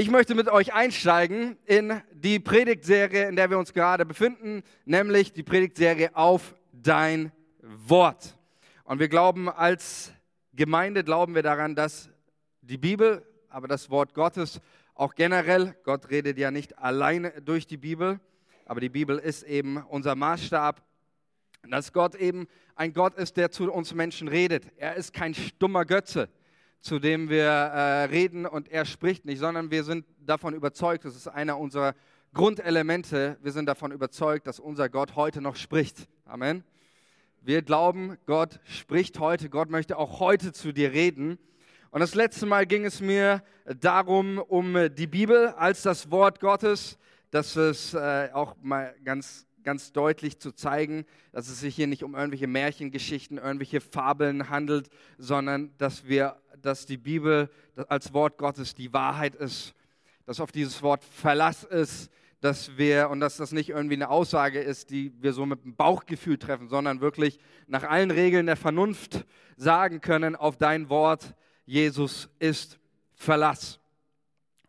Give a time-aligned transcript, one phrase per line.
[0.00, 5.34] Ich möchte mit euch einsteigen in die Predigtserie, in der wir uns gerade befinden, nämlich
[5.34, 8.38] die Predigtserie auf dein Wort.
[8.84, 10.14] Und wir glauben als
[10.54, 12.08] Gemeinde, glauben wir daran, dass
[12.62, 14.62] die Bibel, aber das Wort Gottes
[14.94, 18.20] auch generell, Gott redet ja nicht alleine durch die Bibel,
[18.64, 20.82] aber die Bibel ist eben unser Maßstab,
[21.68, 24.64] dass Gott eben ein Gott ist, der zu uns Menschen redet.
[24.78, 26.30] Er ist kein stummer Götze,
[26.80, 31.14] zu dem wir äh, reden und er spricht nicht, sondern wir sind davon überzeugt, das
[31.14, 31.94] ist einer unserer
[32.32, 36.08] Grundelemente, wir sind davon überzeugt, dass unser Gott heute noch spricht.
[36.24, 36.64] Amen.
[37.42, 41.38] Wir glauben, Gott spricht heute, Gott möchte auch heute zu dir reden.
[41.90, 43.42] Und das letzte Mal ging es mir
[43.80, 46.98] darum, um die Bibel als das Wort Gottes,
[47.30, 52.02] dass es äh, auch mal ganz ganz deutlich zu zeigen, dass es sich hier nicht
[52.02, 54.88] um irgendwelche Märchengeschichten, irgendwelche Fabeln handelt,
[55.18, 57.50] sondern dass wir, dass die Bibel
[57.88, 59.74] als Wort Gottes die Wahrheit ist,
[60.26, 62.10] dass auf dieses Wort Verlass ist,
[62.40, 65.76] dass wir und dass das nicht irgendwie eine Aussage ist, die wir so mit dem
[65.76, 71.34] Bauchgefühl treffen, sondern wirklich nach allen Regeln der Vernunft sagen können, auf dein Wort,
[71.66, 72.78] Jesus ist
[73.12, 73.78] Verlass.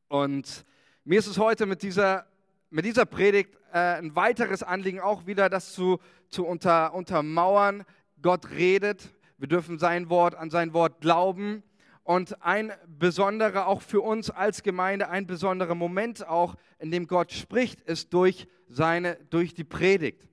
[0.07, 0.65] Und
[1.05, 2.27] mir ist es heute mit dieser,
[2.69, 7.85] mit dieser Predigt äh, ein weiteres Anliegen auch wieder, das zu, zu unter, untermauern.
[8.21, 11.63] Gott redet, wir dürfen sein Wort, an sein Wort glauben.
[12.03, 17.31] Und ein besonderer, auch für uns als Gemeinde, ein besonderer Moment auch, in dem Gott
[17.31, 20.27] spricht, ist durch seine, durch die Predigt.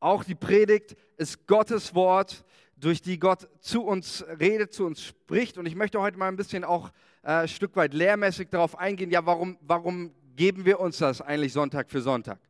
[0.00, 2.44] Auch die Predigt ist Gottes Wort,
[2.76, 5.58] durch die Gott zu uns redet, zu uns spricht.
[5.58, 6.90] Und ich möchte heute mal ein bisschen auch
[7.22, 11.52] äh, ein Stück weit lehrmäßig darauf eingehen, ja, warum, warum geben wir uns das eigentlich
[11.52, 12.40] Sonntag für Sonntag?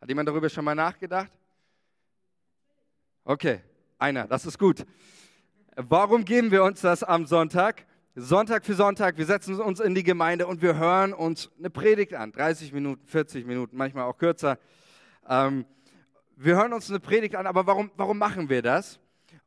[0.00, 1.30] Hat jemand darüber schon mal nachgedacht?
[3.24, 3.60] Okay,
[3.98, 4.84] einer, das ist gut.
[5.74, 7.87] Warum geben wir uns das am Sonntag?
[8.20, 12.14] Sonntag für Sonntag, wir setzen uns in die Gemeinde und wir hören uns eine Predigt
[12.14, 12.32] an.
[12.32, 14.58] 30 Minuten, 40 Minuten, manchmal auch kürzer.
[15.28, 15.64] Ähm,
[16.34, 18.98] wir hören uns eine Predigt an, aber warum, warum machen wir das?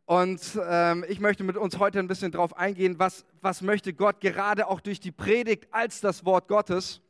[0.05, 4.21] Und ähm, ich möchte mit uns heute ein bisschen darauf eingehen, was, was möchte Gott
[4.21, 7.01] gerade auch durch die Predigt als das Wort Gottes,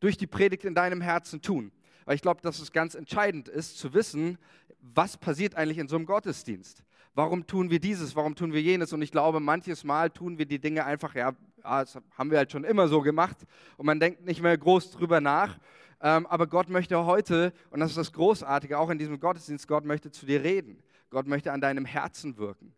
[0.00, 1.70] durch die Predigt in deinem Herzen tun
[2.10, 4.36] weil ich glaube, dass es ganz entscheidend ist, zu wissen,
[4.80, 6.82] was passiert eigentlich in so einem Gottesdienst.
[7.14, 8.92] Warum tun wir dieses, warum tun wir jenes?
[8.92, 11.32] Und ich glaube, manches Mal tun wir die Dinge einfach, ja,
[11.62, 13.36] das haben wir halt schon immer so gemacht
[13.76, 15.58] und man denkt nicht mehr groß drüber nach.
[16.02, 19.84] Ähm, aber Gott möchte heute, und das ist das Großartige, auch in diesem Gottesdienst, Gott
[19.84, 20.82] möchte zu dir reden.
[21.10, 22.72] Gott möchte an deinem Herzen wirken.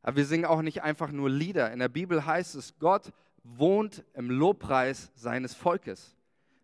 [0.00, 1.72] Aber wir singen auch nicht einfach nur Lieder.
[1.72, 6.16] In der Bibel heißt es, Gott wohnt im Lobpreis seines Volkes.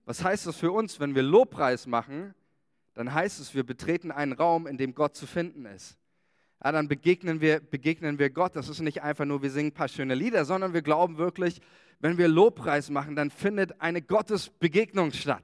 [0.06, 2.34] Was heißt das für uns, wenn wir Lobpreis machen?
[2.94, 5.97] Dann heißt es, wir betreten einen Raum, in dem Gott zu finden ist.
[6.62, 8.56] Ja, dann begegnen wir, begegnen wir Gott.
[8.56, 11.60] Das ist nicht einfach nur, wir singen ein paar schöne Lieder, sondern wir glauben wirklich,
[12.00, 15.42] wenn wir Lobpreis machen, dann findet eine Gottesbegegnung statt.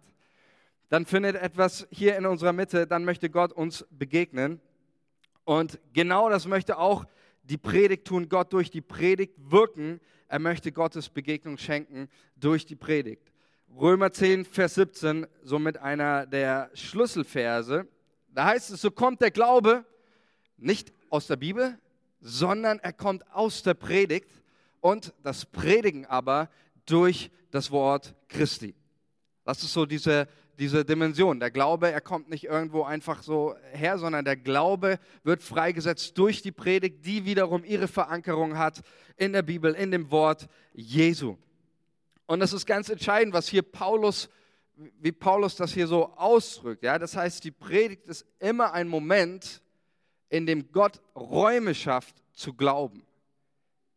[0.89, 4.61] Dann findet etwas hier in unserer Mitte, dann möchte Gott uns begegnen.
[5.45, 7.05] Und genau das möchte auch
[7.43, 10.01] die Predigt tun, Gott durch die Predigt wirken.
[10.29, 13.33] Er möchte Gottes Begegnung schenken durch die Predigt.
[13.77, 17.87] Römer 10, Vers 17, somit einer der Schlüsselverse.
[18.29, 19.85] Da heißt es, so kommt der Glaube
[20.57, 21.79] nicht aus der Bibel,
[22.21, 24.29] sondern er kommt aus der Predigt
[24.81, 26.51] und das Predigen aber
[26.87, 28.75] durch das Wort Christi.
[29.45, 30.27] Das ist so diese,
[30.59, 31.39] diese Dimension.
[31.39, 36.43] Der Glaube, er kommt nicht irgendwo einfach so her, sondern der Glaube wird freigesetzt durch
[36.43, 38.83] die Predigt, die wiederum ihre Verankerung hat
[39.17, 41.37] in der Bibel, in dem Wort Jesu.
[42.27, 44.29] Und das ist ganz entscheidend, was hier Paulus,
[44.75, 46.83] wie Paulus das hier so ausdrückt.
[46.83, 46.99] Ja?
[46.99, 49.63] Das heißt, die Predigt ist immer ein Moment,
[50.35, 53.05] in dem Gott Räume schafft zu glauben.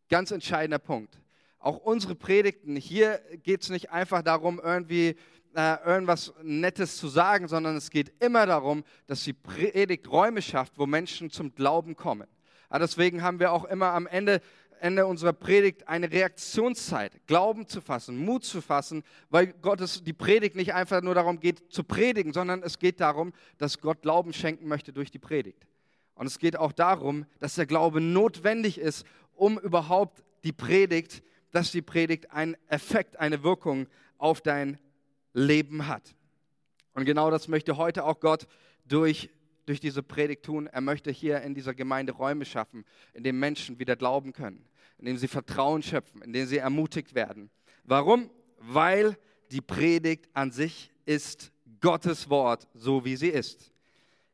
[0.08, 1.20] Ganz entscheidender Punkt.
[1.58, 5.16] Auch unsere Predigten, hier geht es nicht einfach darum, irgendwie
[5.56, 10.78] äh, irgendwas Nettes zu sagen, sondern es geht immer darum, dass die Predigt Räume schafft,
[10.78, 12.28] wo Menschen zum Glauben kommen.
[12.72, 14.40] Ja, deswegen haben wir auch immer am Ende
[14.80, 20.56] Ende unserer Predigt eine Reaktionszeit, Glauben zu fassen, Mut zu fassen, weil Gottes die Predigt
[20.56, 24.68] nicht einfach nur darum geht zu predigen, sondern es geht darum, dass Gott Glauben schenken
[24.68, 25.66] möchte durch die Predigt.
[26.18, 31.72] Und es geht auch darum, dass der Glaube notwendig ist, um überhaupt die Predigt, dass
[31.72, 33.88] die Predigt einen Effekt, eine Wirkung
[34.18, 34.80] auf dein
[35.34, 36.16] Leben hat.
[36.94, 38.48] Und genau das möchte heute auch Gott
[38.86, 39.30] durch
[39.68, 40.68] durch diese Predigt tun.
[40.68, 44.66] Er möchte hier in dieser Gemeinde Räume schaffen, in denen Menschen wieder glauben können,
[44.98, 47.52] in denen sie Vertrauen schöpfen, in denen sie ermutigt werden.
[47.84, 48.32] Warum?
[48.58, 49.18] Weil
[49.52, 53.72] die Predigt an sich ist Gottes Wort, so wie sie ist.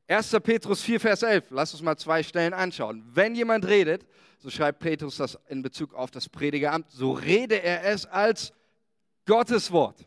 [0.07, 0.31] 1.
[0.44, 1.45] Petrus 4, Vers 11.
[1.51, 3.03] Lass uns mal zwei Stellen anschauen.
[3.13, 4.05] Wenn jemand redet,
[4.39, 8.51] so schreibt Petrus das in Bezug auf das Predigeramt, so rede er es als
[9.25, 10.05] Gottes Wort.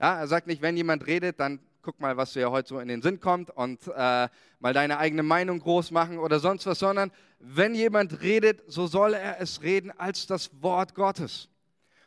[0.00, 2.88] Ja, er sagt nicht, wenn jemand redet, dann guck mal, was dir heute so in
[2.88, 4.28] den Sinn kommt und äh,
[4.60, 9.14] mal deine eigene Meinung groß machen oder sonst was, sondern wenn jemand redet, so soll
[9.14, 11.48] er es reden als das Wort Gottes.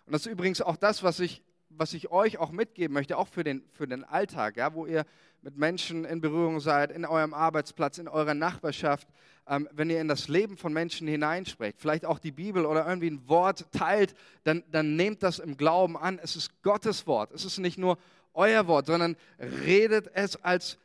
[0.06, 3.28] Und das ist übrigens auch das, was ich, was ich euch auch mitgeben möchte, auch
[3.28, 5.06] für den, für den Alltag, ja, wo ihr
[5.46, 9.08] mit Menschen in Berührung seid, in eurem Arbeitsplatz, in eurer Nachbarschaft,
[9.48, 13.12] ähm, wenn ihr in das Leben von Menschen hineinsprecht, vielleicht auch die Bibel oder irgendwie
[13.12, 16.18] ein Wort teilt, dann, dann nehmt das im Glauben an.
[16.18, 17.32] Es ist Gottes Wort.
[17.32, 18.00] Es ist nicht nur
[18.34, 20.80] euer Wort, sondern redet es als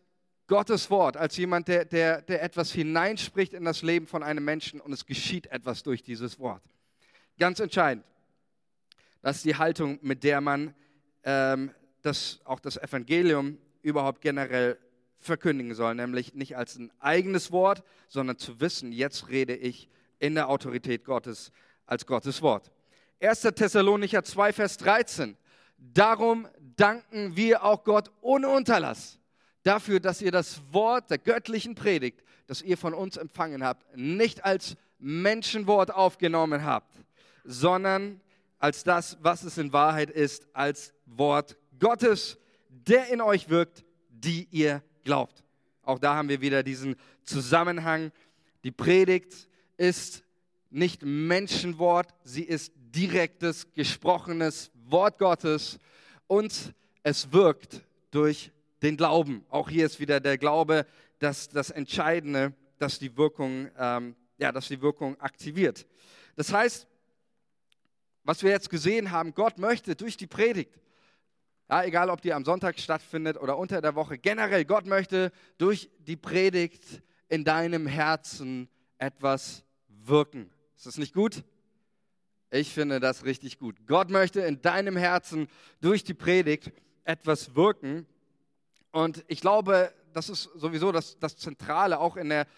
[0.47, 4.79] Gottes Wort, als jemand, der, der, der etwas hineinspricht in das Leben von einem Menschen
[4.83, 6.63] und es geschieht etwas durch dieses Wort.
[7.39, 8.05] Ganz entscheidend.
[9.23, 10.75] Das ist die Haltung, mit der man
[11.25, 11.71] ähm,
[12.03, 14.79] das, auch das Evangelium überhaupt generell
[15.19, 19.89] verkündigen soll, nämlich nicht als ein eigenes Wort, sondern zu wissen, jetzt rede ich
[20.19, 21.53] in der Autorität Gottes
[21.87, 22.71] als Gottes Wort.
[23.21, 23.43] 1.
[23.43, 25.37] Thessalonicher 2, Vers 13.
[25.77, 29.19] Darum danken wir auch Gott ohne Unterlass
[29.63, 34.45] dafür, dass ihr das Wort der göttlichen Predigt, das ihr von uns empfangen habt, nicht
[34.45, 36.95] als Menschenwort aufgenommen habt,
[37.45, 38.21] sondern
[38.59, 42.39] als das, was es in Wahrheit ist, als Wort Gottes,
[42.71, 45.43] der in euch wirkt, die ihr glaubt.
[45.83, 48.13] Auch da haben wir wieder diesen Zusammenhang.
[48.65, 50.25] Die Predigt ist
[50.71, 55.79] nicht Menschenwort, sie ist direktes, gesprochenes Wort Gottes
[56.27, 58.53] und es wirkt durch
[58.83, 59.45] den Glauben.
[59.49, 60.87] Auch hier ist wieder der Glaube,
[61.19, 65.87] dass das Entscheidende, dass die Wirkung, ähm, ja, dass die Wirkung aktiviert.
[66.37, 66.87] Das heißt,
[68.25, 70.79] was wir jetzt gesehen haben, Gott möchte durch die Predigt,
[71.71, 75.89] ja, egal ob die am Sonntag stattfindet oder unter der Woche, generell, Gott möchte durch
[76.01, 76.83] die Predigt
[77.29, 78.69] in deinem Herzen
[78.99, 80.51] etwas wirken.
[80.77, 81.45] Ist das nicht gut?
[82.51, 83.87] Ich finde das richtig gut.
[83.87, 85.47] Gott möchte in deinem Herzen
[85.81, 86.73] durch die Predigt
[87.05, 88.05] etwas wirken.
[88.91, 92.49] Und ich glaube, das ist sowieso das, das Zentrale auch in der,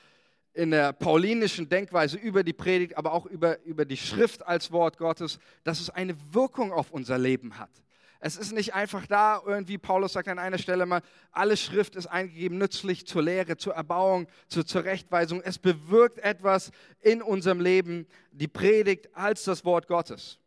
[0.54, 4.96] in der paulinischen Denkweise über die Predigt, aber auch über, über die Schrift als Wort
[4.96, 7.82] Gottes, dass es eine Wirkung auf unser Leben hat.
[8.24, 11.02] Es ist nicht einfach da, irgendwie, Paulus sagt an einer Stelle mal,
[11.32, 15.42] alle Schrift ist eingegeben, nützlich zur Lehre, zur Erbauung, zur Zurechtweisung.
[15.42, 16.70] Es bewirkt etwas
[17.00, 20.38] in unserem Leben, die Predigt als das Wort Gottes.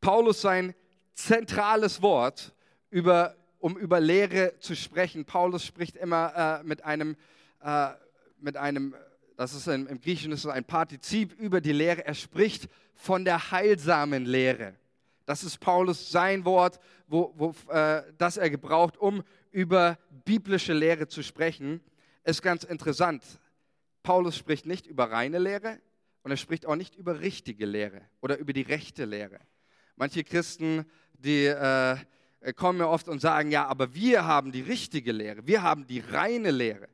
[0.00, 0.76] Paulus sein
[1.12, 2.54] zentrales Wort,
[2.88, 5.24] über, um über Lehre zu sprechen.
[5.24, 7.16] Paulus spricht immer äh, mit einem,
[7.64, 7.88] äh,
[8.38, 8.94] mit einem
[9.36, 12.06] das ist im, im Griechischen ist ein Partizip über die Lehre.
[12.06, 14.74] Er spricht von der heilsamen Lehre.
[15.28, 21.06] Das ist Paulus sein Wort, wo, wo, äh, das er gebraucht, um über biblische Lehre
[21.06, 21.82] zu sprechen.
[22.24, 23.22] Ist ganz interessant.
[24.02, 25.82] Paulus spricht nicht über reine Lehre
[26.22, 29.38] und er spricht auch nicht über richtige Lehre oder über die rechte Lehre.
[29.96, 31.98] Manche Christen, die äh,
[32.56, 36.00] kommen mir oft und sagen, ja, aber wir haben die richtige Lehre, wir haben die
[36.00, 36.88] reine Lehre.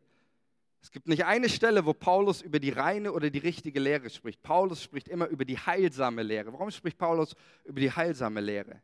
[0.85, 4.43] Es gibt nicht eine Stelle, wo Paulus über die reine oder die richtige Lehre spricht.
[4.43, 6.53] Paulus spricht immer über die heilsame Lehre.
[6.53, 7.35] Warum spricht Paulus
[7.65, 8.83] über die heilsame Lehre?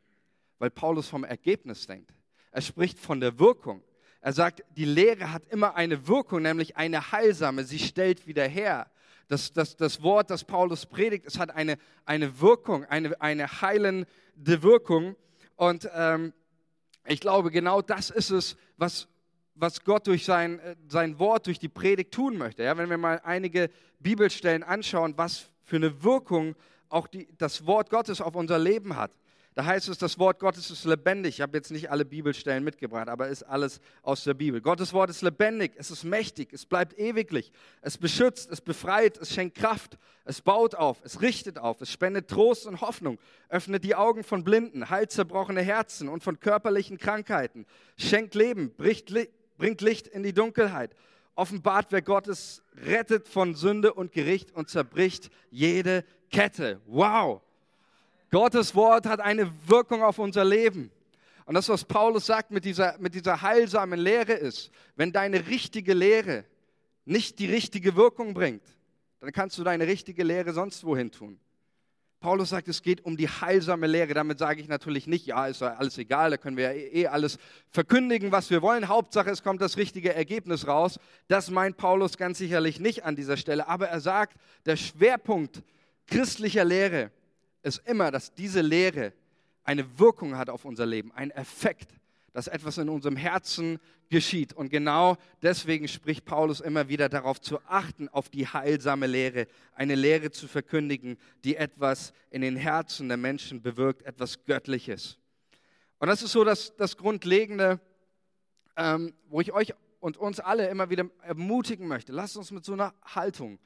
[0.59, 2.11] Weil Paulus vom Ergebnis denkt.
[2.53, 3.83] Er spricht von der Wirkung.
[4.23, 7.65] Er sagt, die Lehre hat immer eine Wirkung, nämlich eine heilsame.
[7.65, 8.91] Sie stellt wieder her.
[9.29, 11.77] Das, das, das Wort, das Paulus predigt, es hat eine,
[12.07, 14.07] eine Wirkung, eine, eine heilende
[14.63, 15.17] Wirkung.
[15.55, 16.33] Und ähm,
[17.05, 19.07] ich glaube, genau das ist es, was,
[19.61, 22.63] was Gott durch sein, äh, sein Wort, durch die Predigt tun möchte.
[22.63, 26.57] Ja, wenn wir mal einige Bibelstellen anschauen, was für eine Wirkung
[26.89, 29.13] auch die, das Wort Gottes auf unser Leben hat.
[29.55, 31.35] Da heißt es, das Wort Gottes ist lebendig.
[31.35, 34.61] Ich habe jetzt nicht alle Bibelstellen mitgebracht, aber ist alles aus der Bibel.
[34.61, 37.53] Gottes Wort ist lebendig, es ist mächtig, es bleibt ewiglich,
[37.83, 42.29] es beschützt, es befreit, es schenkt Kraft, es baut auf, es richtet auf, es spendet
[42.29, 47.67] Trost und Hoffnung, öffnet die Augen von Blinden, heilt zerbrochene Herzen und von körperlichen Krankheiten,
[47.97, 49.11] schenkt Leben, bricht,
[49.61, 50.97] bringt Licht in die Dunkelheit,
[51.35, 56.81] offenbart, wer Gott ist, rettet von Sünde und Gericht und zerbricht jede Kette.
[56.87, 57.43] Wow!
[58.31, 60.91] Gottes Wort hat eine Wirkung auf unser Leben.
[61.45, 65.93] Und das, was Paulus sagt mit dieser, mit dieser heilsamen Lehre ist, wenn deine richtige
[65.93, 66.45] Lehre
[67.05, 68.63] nicht die richtige Wirkung bringt,
[69.21, 71.39] dann kannst du deine richtige Lehre sonst wohin tun.
[72.21, 74.13] Paulus sagt, es geht um die heilsame Lehre.
[74.13, 77.03] Damit sage ich natürlich nicht, ja, ist ja alles egal, da können wir ja eh,
[77.03, 77.39] eh alles
[77.71, 78.89] verkündigen, was wir wollen.
[78.89, 81.01] Hauptsache, es kommt das richtige Ergebnis raus.
[81.29, 83.69] Das meint Paulus ganz sicherlich nicht an dieser Stelle.
[83.69, 84.37] Aber er sagt,
[84.67, 85.63] der Schwerpunkt
[86.07, 87.11] christlicher Lehre
[87.63, 89.15] ist immer, dass diese Lehre
[89.65, 91.95] eine Wirkung hat auf unser Leben, einen Effekt
[92.33, 94.53] dass etwas in unserem Herzen geschieht.
[94.53, 99.95] Und genau deswegen spricht Paulus immer wieder darauf zu achten, auf die heilsame Lehre, eine
[99.95, 105.19] Lehre zu verkündigen, die etwas in den Herzen der Menschen bewirkt, etwas Göttliches.
[105.99, 107.81] Und das ist so das, das Grundlegende,
[108.77, 112.13] ähm, wo ich euch und uns alle immer wieder ermutigen möchte.
[112.13, 113.59] Lasst uns mit so einer Haltung,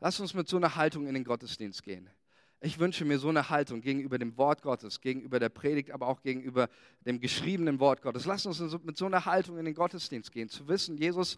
[0.00, 2.10] lasst uns mit so einer Haltung in den Gottesdienst gehen.
[2.60, 6.22] Ich wünsche mir so eine Haltung gegenüber dem Wort Gottes, gegenüber der Predigt, aber auch
[6.22, 6.68] gegenüber
[7.04, 8.24] dem geschriebenen Wort Gottes.
[8.24, 11.36] Lasst uns mit so einer Haltung in den Gottesdienst gehen, zu wissen, Jesus,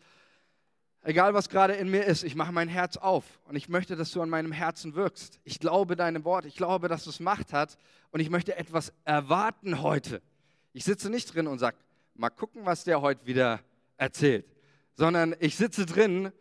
[1.03, 4.13] egal was gerade in mir ist, ich mache mein Herz auf und ich möchte, dass
[4.13, 5.41] du an meinem Herzen wirkst.
[5.43, 7.77] Ich glaube deinem Wort, ich glaube, dass es Macht hat
[8.11, 10.23] und ich möchte etwas erwarten heute.
[10.73, 11.77] Ich sitze nicht drin und sage,
[12.15, 13.61] mal gucken, was der heute wieder
[13.97, 14.47] erzählt,
[14.95, 16.33] sondern ich sitze drin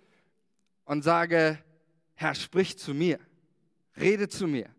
[0.85, 1.57] und sage,
[2.13, 3.19] Herr, sprich zu mir,
[3.99, 4.69] rede zu mir,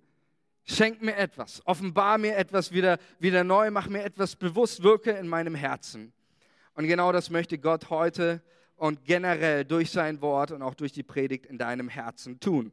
[0.65, 5.29] schenk mir etwas, offenbar mir etwas wieder, wieder neu, mach mir etwas bewusst, wirke in
[5.29, 6.13] meinem Herzen.
[6.75, 8.43] Und genau das möchte Gott heute
[8.77, 12.73] und generell durch sein Wort und auch durch die Predigt in deinem Herzen tun.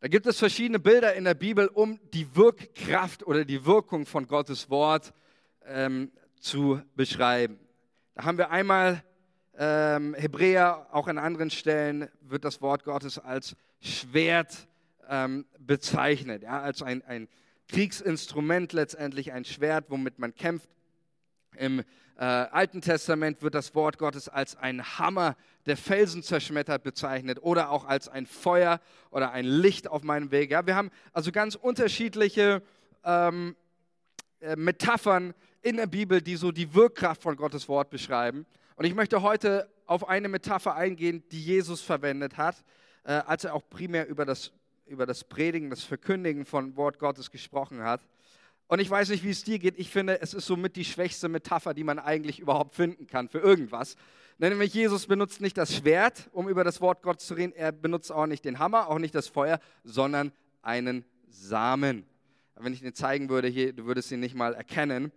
[0.00, 4.28] Da gibt es verschiedene Bilder in der Bibel, um die Wirkkraft oder die Wirkung von
[4.28, 5.12] Gottes Wort
[5.66, 7.58] ähm, zu beschreiben.
[8.14, 9.02] Da haben wir einmal
[9.58, 14.67] ähm, Hebräer, auch an anderen Stellen wird das Wort Gottes als Schwert
[15.08, 17.28] ähm, bezeichnet, ja, als ein, ein
[17.68, 20.68] Kriegsinstrument letztendlich, ein Schwert, womit man kämpft.
[21.56, 21.80] Im
[22.16, 25.36] äh, Alten Testament wird das Wort Gottes als ein Hammer,
[25.66, 30.50] der Felsen zerschmettert, bezeichnet oder auch als ein Feuer oder ein Licht auf meinem Weg.
[30.50, 32.62] Ja, wir haben also ganz unterschiedliche
[33.04, 33.54] ähm,
[34.40, 38.46] äh, Metaphern in der Bibel, die so die Wirkkraft von Gottes Wort beschreiben.
[38.76, 42.64] Und ich möchte heute auf eine Metapher eingehen, die Jesus verwendet hat,
[43.04, 44.52] äh, als er auch primär über das,
[44.88, 48.00] über das Predigen, das Verkündigen von Wort Gottes gesprochen hat.
[48.66, 49.78] Und ich weiß nicht, wie es dir geht.
[49.78, 53.38] Ich finde, es ist somit die schwächste Metapher, die man eigentlich überhaupt finden kann für
[53.38, 53.96] irgendwas.
[54.36, 57.52] Nämlich Jesus benutzt nicht das Schwert, um über das Wort Gottes zu reden.
[57.54, 62.06] Er benutzt auch nicht den Hammer, auch nicht das Feuer, sondern einen Samen.
[62.56, 65.12] Wenn ich den zeigen würde hier, du würdest ihn nicht mal erkennen.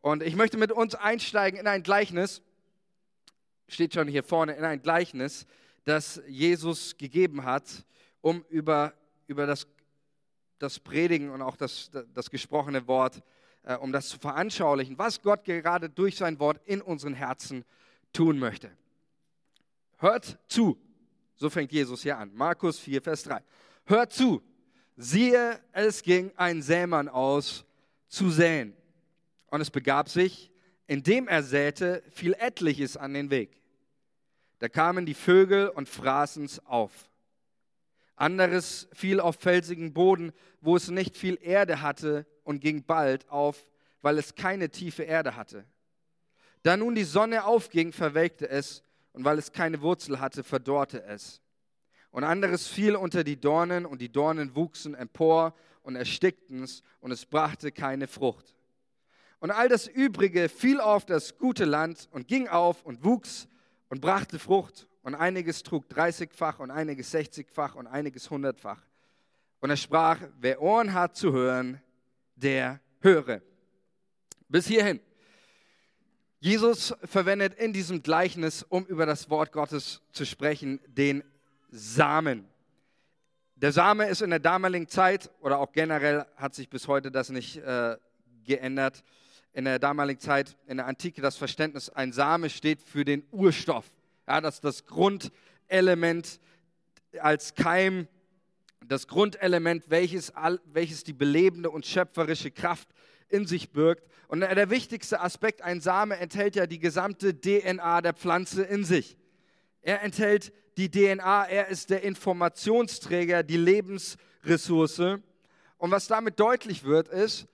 [0.00, 2.42] Und ich möchte mit uns einsteigen in ein Gleichnis,
[3.68, 5.46] steht schon hier vorne, in ein Gleichnis,
[5.84, 7.84] das Jesus gegeben hat,
[8.20, 8.92] um über,
[9.28, 9.68] über das,
[10.58, 13.22] das Predigen und auch das, das gesprochene Wort,
[13.62, 17.64] äh, um das zu veranschaulichen, was Gott gerade durch sein Wort in unseren Herzen
[18.12, 18.70] tun möchte.
[19.98, 20.78] Hört zu,
[21.36, 22.32] so fängt Jesus hier an.
[22.34, 23.42] Markus 4, Vers 3.
[23.84, 24.42] Hört zu,
[24.96, 27.64] siehe, es ging ein Sämann aus
[28.08, 28.74] zu säen.
[29.46, 30.50] Und es begab sich,
[30.86, 33.60] indem er säte, fiel etliches an den Weg.
[34.58, 37.07] Da kamen die Vögel und fraßen's auf.
[38.18, 43.66] Anderes fiel auf felsigen Boden, wo es nicht viel Erde hatte und ging bald auf,
[44.02, 45.64] weil es keine tiefe Erde hatte.
[46.62, 48.82] Da nun die Sonne aufging, verwelkte es,
[49.12, 51.40] und weil es keine Wurzel hatte, verdorrte es.
[52.10, 57.24] Und anderes fiel unter die Dornen, und die Dornen wuchsen empor und erstickten's, und es
[57.24, 58.54] brachte keine Frucht.
[59.40, 63.46] Und all das Übrige fiel auf das gute Land und ging auf und wuchs
[63.88, 64.88] und brachte Frucht.
[65.08, 68.82] Und einiges trug dreißigfach und einiges sechzigfach und einiges hundertfach.
[69.58, 71.80] Und er sprach, wer Ohren hat zu hören,
[72.36, 73.40] der höre.
[74.50, 75.00] Bis hierhin.
[76.40, 81.24] Jesus verwendet in diesem Gleichnis, um über das Wort Gottes zu sprechen, den
[81.70, 82.46] Samen.
[83.56, 87.30] Der Same ist in der damaligen Zeit oder auch generell hat sich bis heute das
[87.30, 87.96] nicht äh,
[88.44, 89.02] geändert
[89.54, 93.90] in der damaligen Zeit, in der Antike, das Verständnis, ein Same steht für den Urstoff.
[94.28, 96.38] Ja, das ist das Grundelement
[97.18, 98.08] als Keim,
[98.86, 100.34] das Grundelement, welches,
[100.66, 102.90] welches die belebende und schöpferische Kraft
[103.30, 104.06] in sich birgt.
[104.28, 109.16] Und der wichtigste Aspekt, ein Same enthält ja die gesamte DNA der Pflanze in sich.
[109.80, 115.20] Er enthält die DNA, er ist der Informationsträger, die Lebensressource.
[115.78, 117.46] Und was damit deutlich wird, ist,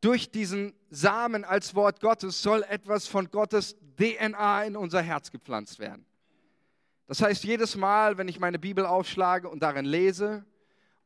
[0.00, 5.78] durch diesen Samen als Wort Gottes soll etwas von Gottes DNA in unser Herz gepflanzt
[5.78, 6.06] werden.
[7.12, 10.46] Das heißt, jedes Mal, wenn ich meine Bibel aufschlage und darin lese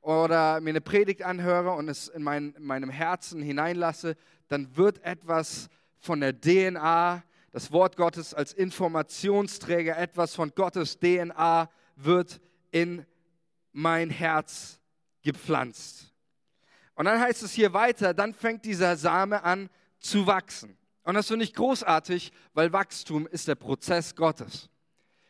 [0.03, 4.15] oder mir eine Predigt anhöre und es in, mein, in meinem Herzen hineinlasse,
[4.47, 11.69] dann wird etwas von der DNA, das Wort Gottes als Informationsträger, etwas von Gottes DNA
[11.97, 13.05] wird in
[13.73, 14.79] mein Herz
[15.23, 16.15] gepflanzt.
[16.95, 20.79] Und dann heißt es hier weiter, dann fängt dieser Same an zu wachsen.
[21.03, 24.71] Und das finde ich großartig, weil Wachstum ist der Prozess Gottes.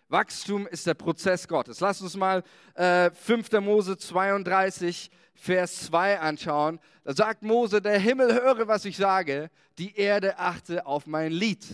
[0.08, 1.80] Wachstum ist der Prozess Gottes.
[1.80, 2.42] Lass uns mal
[2.74, 3.52] äh, 5.
[3.60, 6.78] Mose 32, Vers 2 anschauen.
[7.04, 11.64] Da sagt Mose, der Himmel höre, was ich sage, die Erde achte auf mein Lied.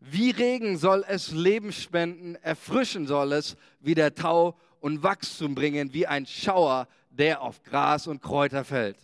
[0.00, 5.92] Wie Regen soll es Leben spenden, erfrischen soll es wie der Tau und Wachstum bringen,
[5.94, 8.98] wie ein Schauer, der auf Gras und Kräuter fällt.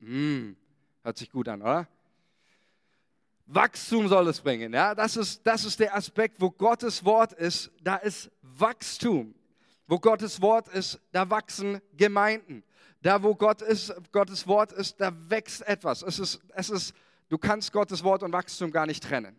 [0.00, 0.52] Mm,
[1.02, 1.88] hört sich gut an, oder?
[3.46, 4.72] Wachstum soll es bringen.
[4.72, 4.94] Ja?
[4.94, 9.34] Das, ist, das ist der Aspekt, wo Gottes Wort ist, da ist Wachstum.
[9.86, 12.64] Wo Gottes Wort ist, da wachsen Gemeinden.
[13.02, 16.02] Da, wo Gott ist, Gottes Wort ist, da wächst etwas.
[16.02, 16.94] Es ist, es ist,
[17.28, 19.38] du kannst Gottes Wort und Wachstum gar nicht trennen.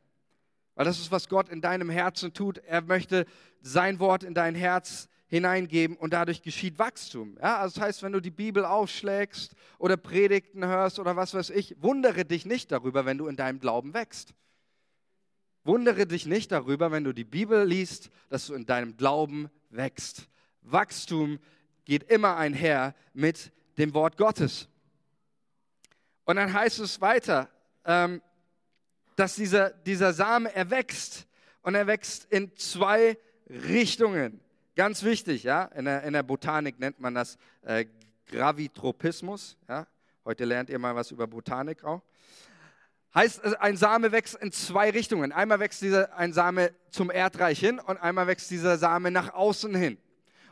[0.76, 2.60] Weil das ist, was Gott in deinem Herzen tut.
[2.60, 3.26] Er möchte
[3.62, 7.38] sein Wort in dein Herz hineingeben und dadurch geschieht Wachstum.
[7.42, 11.50] Ja, also das heißt, wenn du die Bibel aufschlägst oder Predigten hörst oder was weiß
[11.50, 14.34] ich, wundere dich nicht darüber, wenn du in deinem Glauben wächst.
[15.64, 20.30] Wundere dich nicht darüber, wenn du die Bibel liest, dass du in deinem Glauben wächst.
[20.62, 21.40] Wachstum
[21.84, 24.70] geht immer einher mit dem Wort Gottes.
[26.24, 27.50] Und dann heißt es weiter,
[27.86, 28.22] ähm,
[29.18, 31.28] dass dieser, dieser Same erwächst
[31.64, 33.18] und er wächst in zwei
[33.50, 34.40] Richtungen.
[34.78, 37.86] Ganz wichtig, ja, in der, in der Botanik nennt man das äh,
[38.28, 39.58] Gravitropismus.
[39.68, 39.88] Ja?
[40.24, 42.04] Heute lernt ihr mal was über Botanik auch.
[43.16, 45.32] Heißt, ein Same wächst in zwei Richtungen.
[45.32, 49.74] Einmal wächst dieser, ein Same zum Erdreich hin und einmal wächst dieser Same nach außen
[49.74, 49.98] hin.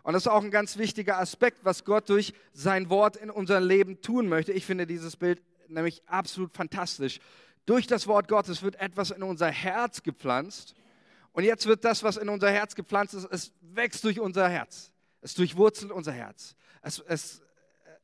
[0.01, 3.61] Und das ist auch ein ganz wichtiger Aspekt, was Gott durch sein Wort in unser
[3.61, 4.53] Leben tun möchte.
[4.53, 7.19] Ich finde dieses Bild nämlich absolut fantastisch.
[7.67, 10.73] Durch das Wort Gottes wird etwas in unser Herz gepflanzt
[11.35, 14.91] und jetzt wird das, was in unser Herz gepflanzt ist, es wächst durch unser Herz.
[15.21, 16.55] Es durchwurzelt unser Herz.
[16.81, 17.41] Es, es,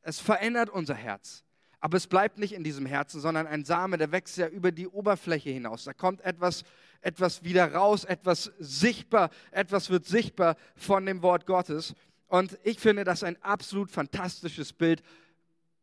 [0.02, 1.44] es verändert unser Herz.
[1.80, 4.86] Aber es bleibt nicht in diesem Herzen, sondern ein Same, der wächst ja über die
[4.86, 5.84] Oberfläche hinaus.
[5.84, 6.62] Da kommt etwas,
[7.00, 11.94] etwas wieder raus, etwas sichtbar, etwas wird sichtbar von dem Wort Gottes.
[12.28, 15.02] Und ich finde das ein absolut fantastisches Bild,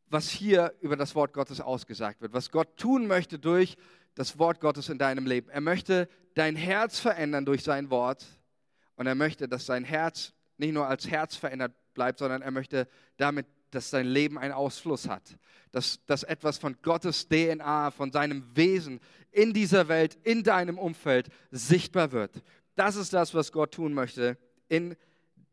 [0.07, 3.75] was hier über das Wort Gottes ausgesagt wird, was Gott tun möchte durch
[4.15, 5.49] das Wort Gottes in deinem Leben.
[5.49, 8.25] Er möchte dein Herz verändern durch sein Wort
[8.99, 12.85] und er möchte, dass dein Herz nicht nur als Herz verändert bleibt, sondern er möchte
[13.15, 15.37] damit, dass dein Leben einen Ausfluss hat,
[15.71, 18.99] dass, dass etwas von Gottes DNA, von seinem Wesen
[19.31, 22.43] in dieser Welt, in deinem Umfeld sichtbar wird.
[22.75, 24.37] Das ist das, was Gott tun möchte
[24.67, 24.97] in,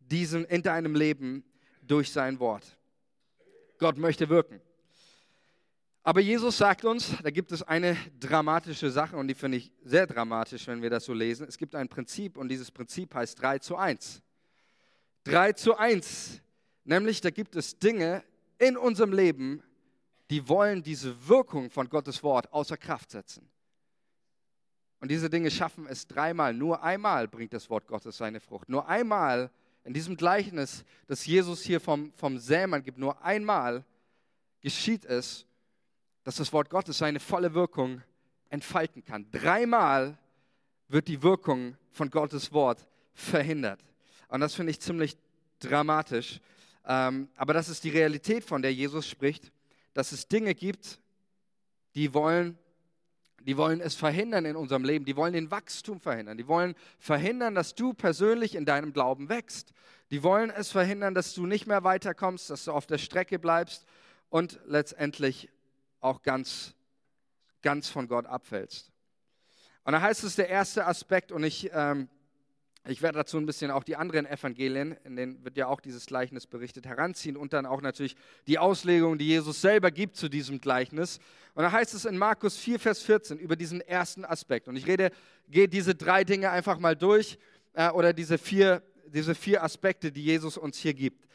[0.01, 1.45] diesem, in deinem Leben
[1.83, 2.77] durch sein Wort.
[3.79, 4.61] Gott möchte wirken.
[6.07, 10.07] Aber Jesus sagt uns, da gibt es eine dramatische Sache und die finde ich sehr
[10.07, 11.49] dramatisch, wenn wir das so lesen.
[11.49, 14.23] Es gibt ein Prinzip und dieses Prinzip heißt 3 zu 1.
[15.25, 16.42] 3 zu 1.
[16.85, 18.23] Nämlich, da gibt es Dinge
[18.61, 19.64] in unserem Leben,
[20.31, 23.51] die wollen diese Wirkung von Gottes Wort außer Kraft setzen.
[25.01, 26.55] Und diese Dinge schaffen es dreimal.
[26.55, 28.69] Nur einmal bringt das Wort Gottes seine Frucht.
[28.69, 29.51] Nur einmal
[29.83, 33.85] in diesem Gleichnis, das Jesus hier vom, vom Sämann gibt, nur einmal
[34.61, 35.47] geschieht es,
[36.27, 38.03] dass das Wort Gottes seine volle Wirkung
[38.49, 39.31] entfalten kann.
[39.31, 40.19] Dreimal
[40.89, 42.85] wird die Wirkung von Gottes Wort
[43.15, 43.79] verhindert.
[44.27, 45.17] Und das finde ich ziemlich
[45.61, 46.41] dramatisch.
[46.85, 49.53] Ähm, aber das ist die Realität, von der Jesus spricht,
[49.95, 50.99] dass es Dinge gibt,
[51.95, 52.59] die wollen,
[53.43, 57.55] die wollen es verhindern in unserem Leben, die wollen den Wachstum verhindern, die wollen verhindern,
[57.55, 59.73] dass du persönlich in deinem Glauben wächst.
[60.11, 63.87] Die wollen es verhindern, dass du nicht mehr weiterkommst, dass du auf der Strecke bleibst
[64.29, 65.51] und letztendlich
[66.07, 66.75] auch ganz,
[67.62, 68.92] ganz von Gott abfällst.
[69.85, 72.09] Und da heißt es der erste Aspekt, und ich, ähm,
[72.88, 76.07] ich werde dazu ein bisschen auch die anderen Evangelien, in denen wird ja auch dieses
[76.07, 78.16] Gleichnis berichtet, heranziehen und dann auch natürlich
[78.47, 81.19] die Auslegung, die Jesus selber gibt zu diesem Gleichnis.
[81.55, 84.69] Und da heißt es in Markus 4, Vers 14 über diesen ersten Aspekt.
[84.69, 85.11] Und ich rede,
[85.49, 87.38] gehe diese drei Dinge einfach mal durch
[87.75, 91.27] äh, oder diese vier, diese vier Aspekte, die Jesus uns hier gibt.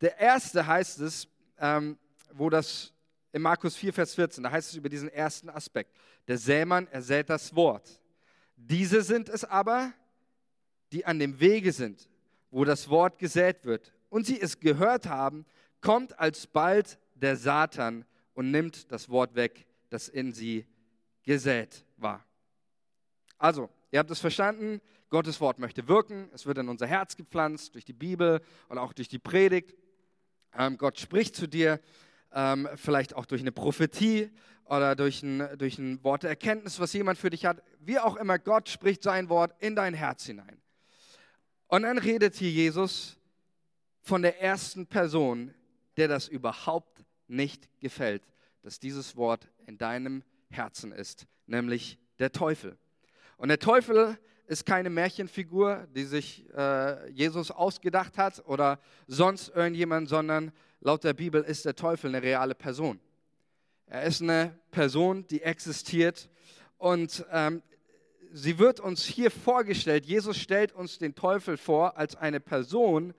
[0.00, 1.98] Der erste heißt es, ähm,
[2.32, 2.93] wo das
[3.34, 5.92] in Markus 4, Vers 14, da heißt es über diesen ersten Aspekt.
[6.28, 8.00] Der Sämann ersät das Wort.
[8.54, 9.92] Diese sind es aber,
[10.92, 12.08] die an dem Wege sind,
[12.52, 13.92] wo das Wort gesät wird.
[14.08, 15.46] Und sie es gehört haben,
[15.80, 20.64] kommt alsbald der Satan und nimmt das Wort weg, das in sie
[21.24, 22.24] gesät war.
[23.36, 27.74] Also, ihr habt es verstanden, Gottes Wort möchte wirken, es wird in unser Herz gepflanzt,
[27.74, 29.74] durch die Bibel und auch durch die Predigt.
[30.56, 31.80] Ähm, Gott spricht zu dir
[32.34, 34.30] ähm, vielleicht auch durch eine Prophetie
[34.64, 37.62] oder durch ein, durch ein Wort der Erkenntnis, was jemand für dich hat.
[37.80, 40.60] Wie auch immer, Gott spricht sein Wort in dein Herz hinein.
[41.68, 43.16] Und dann redet hier Jesus
[44.02, 45.54] von der ersten Person,
[45.96, 48.22] der das überhaupt nicht gefällt,
[48.62, 52.76] dass dieses Wort in deinem Herzen ist, nämlich der Teufel.
[53.36, 60.08] Und der Teufel ist keine Märchenfigur, die sich äh, Jesus ausgedacht hat oder sonst irgendjemand,
[60.08, 60.52] sondern
[60.84, 63.00] laut der Bibel ist der Teufel eine reale Person.
[63.86, 66.28] Er ist eine Person, die existiert
[66.78, 67.62] und ähm,
[68.32, 70.06] sie wird uns hier vorgestellt.
[70.06, 73.14] Jesus stellt uns den Teufel vor als eine Person,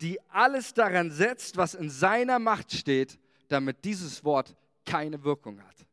[0.00, 5.86] die alles daran setzt, was in seiner Macht steht, damit dieses Wort keine Wirkung hat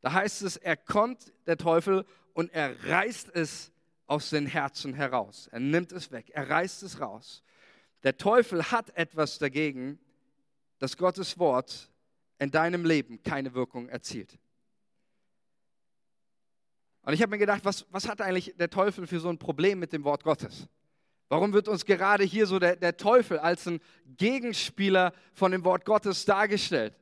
[0.00, 2.04] Da heißt es, er kommt, der Teufel,
[2.34, 3.72] und er reißt es
[4.06, 5.48] aus den Herzen heraus.
[5.50, 7.42] Er nimmt es weg, er reißt es raus.
[8.04, 9.98] Der Teufel hat etwas dagegen,
[10.78, 11.90] dass Gottes Wort
[12.38, 14.38] in deinem Leben keine Wirkung erzielt.
[17.02, 19.78] Und ich habe mir gedacht, was, was hat eigentlich der Teufel für so ein Problem
[19.78, 20.68] mit dem Wort Gottes?
[21.28, 23.80] Warum wird uns gerade hier so der, der Teufel als ein
[24.16, 26.94] Gegenspieler von dem Wort Gottes dargestellt?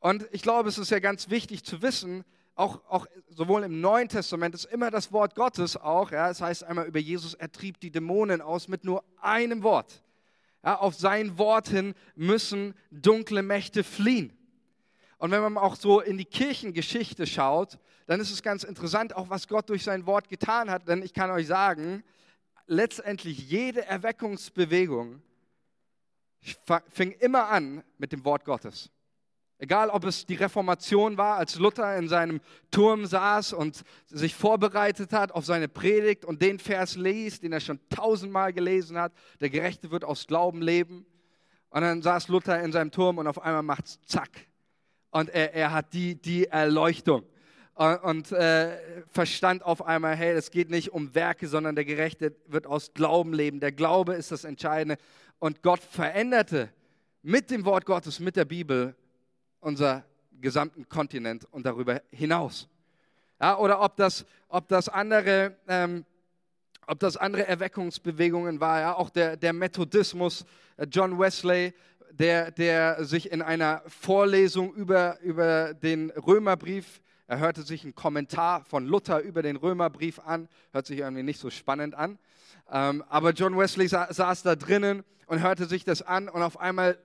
[0.00, 2.24] Und ich glaube, es ist ja ganz wichtig zu wissen,
[2.54, 6.64] auch, auch sowohl im Neuen Testament ist immer das Wort Gottes auch, ja, es heißt
[6.64, 10.02] einmal über Jesus, er trieb die Dämonen aus mit nur einem Wort.
[10.74, 14.32] Auf sein Wort hin müssen dunkle Mächte fliehen.
[15.18, 19.30] Und wenn man auch so in die Kirchengeschichte schaut, dann ist es ganz interessant, auch
[19.30, 20.88] was Gott durch sein Wort getan hat.
[20.88, 22.04] Denn ich kann euch sagen,
[22.66, 25.22] letztendlich jede Erweckungsbewegung
[26.88, 28.90] fing immer an mit dem Wort Gottes.
[29.60, 32.40] Egal, ob es die Reformation war, als Luther in seinem
[32.70, 37.58] Turm saß und sich vorbereitet hat auf seine Predigt und den Vers liest, den er
[37.58, 41.04] schon tausendmal gelesen hat, der Gerechte wird aus Glauben leben.
[41.70, 44.30] Und dann saß Luther in seinem Turm und auf einmal macht es zack.
[45.10, 47.24] Und er, er hat die, die Erleuchtung
[48.02, 52.66] und, äh, verstand auf einmal, hey, es geht nicht um Werke, sondern der Gerechte wird
[52.66, 53.60] aus Glauben leben.
[53.60, 54.98] Der Glaube ist das Entscheidende.
[55.38, 56.70] Und Gott veränderte
[57.22, 58.96] mit dem Wort Gottes, mit der Bibel,
[59.60, 60.04] unser
[60.40, 62.68] gesamten Kontinent und darüber hinaus.
[63.40, 66.04] Ja, oder ob das, ob das andere, ähm,
[66.86, 70.44] ob das andere Erweckungsbewegungen war, ja, auch der, der Methodismus,
[70.76, 71.72] äh, John Wesley,
[72.10, 78.64] der, der sich in einer Vorlesung über, über den Römerbrief, er hörte sich einen Kommentar
[78.64, 82.18] von Luther über den Römerbrief an, hört sich irgendwie nicht so spannend an,
[82.70, 86.58] ähm, aber John Wesley sa saß da drinnen und hörte sich das an und auf
[86.58, 86.98] einmal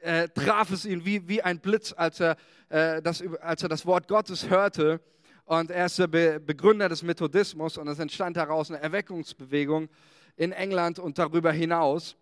[0.00, 2.36] äh, traf es ihn wie, wie ein Blitz, als er,
[2.68, 5.00] äh, das, als er das Wort Gottes hörte.
[5.44, 9.88] Und er ist der Be Begründer des Methodismus und es entstand daraus eine Erweckungsbewegung
[10.36, 12.16] in England und darüber hinaus.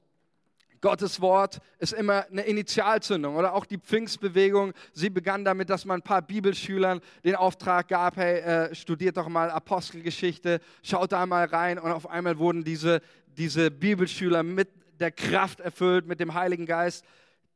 [0.80, 3.36] Gottes Wort ist immer eine Initialzündung.
[3.36, 8.16] Oder auch die Pfingstbewegung, sie begann damit, dass man ein paar Bibelschülern den Auftrag gab,
[8.16, 11.78] hey, äh, studiert doch mal Apostelgeschichte, schaut da mal rein.
[11.78, 13.00] Und auf einmal wurden diese,
[13.36, 14.68] diese Bibelschüler mit
[15.00, 17.04] der Kraft erfüllt, mit dem Heiligen Geist.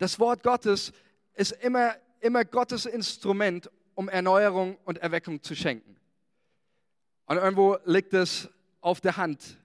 [0.03, 0.93] Das Wort Gottes
[1.35, 5.97] ist immer, immer Gottes Instrument, um Erneuerung und Erweckung zu schenken.
[7.27, 8.49] Und irgendwo liegt es
[8.81, 9.61] auf der Hand,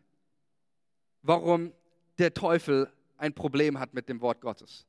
[1.23, 1.73] warum
[2.19, 4.85] der Teufel ein Problem hat mit dem Wort Gottes.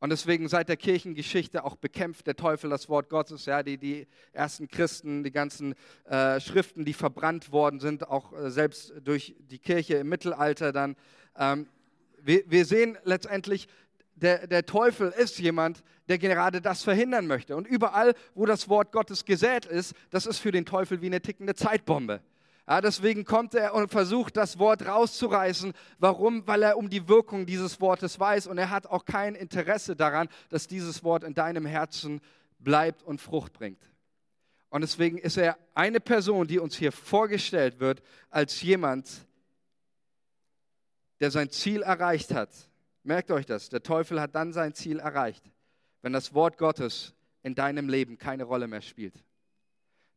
[0.00, 3.46] Und deswegen seit der Kirchengeschichte auch bekämpft der Teufel das Wort Gottes.
[3.46, 8.50] Ja, die, die ersten Christen, die ganzen äh, Schriften, die verbrannt worden sind, auch äh,
[8.50, 10.94] selbst durch die Kirche im Mittelalter dann.
[11.38, 11.68] Ähm,
[12.26, 13.68] wir, wir sehen letztendlich,
[14.16, 17.54] der, der Teufel ist jemand, der gerade das verhindern möchte.
[17.54, 21.20] Und überall, wo das Wort Gottes gesät ist, das ist für den Teufel wie eine
[21.20, 22.20] tickende Zeitbombe.
[22.66, 25.72] Ja, deswegen kommt er und versucht, das Wort rauszureißen.
[25.98, 26.46] Warum?
[26.46, 30.28] Weil er um die Wirkung dieses Wortes weiß und er hat auch kein Interesse daran,
[30.48, 32.20] dass dieses Wort in deinem Herzen
[32.58, 33.80] bleibt und Frucht bringt.
[34.70, 39.08] Und deswegen ist er eine Person, die uns hier vorgestellt wird als jemand,
[41.20, 42.50] der sein Ziel erreicht hat
[43.06, 45.44] Merkt euch das, der Teufel hat dann sein Ziel erreicht,
[46.02, 47.14] wenn das Wort Gottes
[47.44, 49.14] in deinem Leben keine Rolle mehr spielt.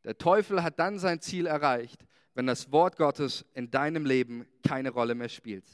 [0.04, 4.90] Der Teufel hat dann sein Ziel erreicht, wenn das Wort Gottes in deinem Leben keine
[4.90, 5.66] Rolle mehr spielt.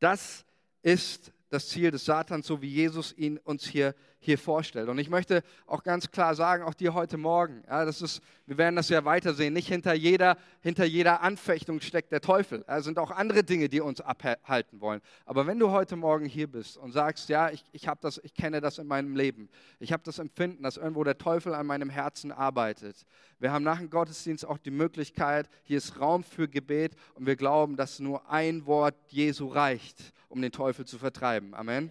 [0.00, 0.44] Das
[0.82, 4.88] ist das Ziel des Satans, so wie Jesus ihn uns hier, hier vorstellt.
[4.88, 8.58] Und ich möchte auch ganz klar sagen, auch dir heute Morgen, ja, das ist, wir
[8.58, 12.64] werden das ja weitersehen, nicht hinter jeder, hinter jeder Anfechtung steckt der Teufel.
[12.66, 15.00] Es sind auch andere Dinge, die uns abhalten wollen.
[15.24, 18.60] Aber wenn du heute Morgen hier bist und sagst, ja, ich, ich, das, ich kenne
[18.60, 19.48] das in meinem Leben,
[19.80, 23.06] ich habe das Empfinden, dass irgendwo der Teufel an meinem Herzen arbeitet.
[23.38, 27.36] Wir haben nach dem Gottesdienst auch die Möglichkeit, hier ist Raum für Gebet und wir
[27.36, 31.54] glauben, dass nur ein Wort Jesu reicht um den Teufel zu vertreiben.
[31.54, 31.90] Amen.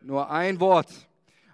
[0.00, 0.88] Nur ein Wort.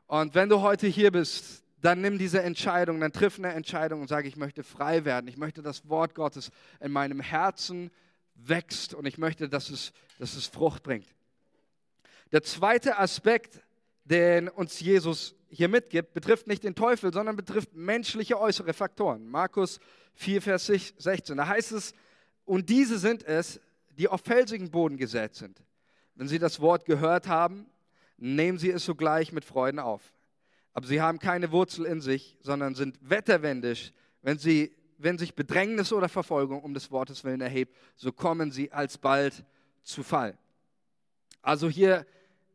[0.09, 4.09] Und wenn du heute hier bist, dann nimm diese Entscheidung, dann triff eine Entscheidung und
[4.09, 5.29] sage, ich möchte frei werden.
[5.29, 7.91] Ich möchte, das Wort Gottes in meinem Herzen
[8.35, 11.07] wächst und ich möchte, dass es, dass es Frucht bringt.
[12.33, 13.61] Der zweite Aspekt,
[14.05, 19.29] den uns Jesus hier mitgibt, betrifft nicht den Teufel, sondern betrifft menschliche äußere Faktoren.
[19.29, 19.79] Markus
[20.15, 21.37] 4, Vers 16.
[21.37, 21.93] Da heißt es,
[22.47, 25.63] und diese sind es, die auf felsigen Boden gesät sind.
[26.15, 27.67] Wenn Sie das Wort gehört haben,
[28.19, 30.13] nehmen Sie es sogleich mit Freuden auf.
[30.79, 33.93] Aber sie haben keine Wurzel in sich, sondern sind wetterwendisch.
[34.23, 38.71] Wenn, sie, wenn sich Bedrängnis oder Verfolgung um des Wortes willen erhebt, so kommen sie
[38.71, 39.45] alsbald
[39.83, 40.39] zu Fall.
[41.43, 42.07] Also hier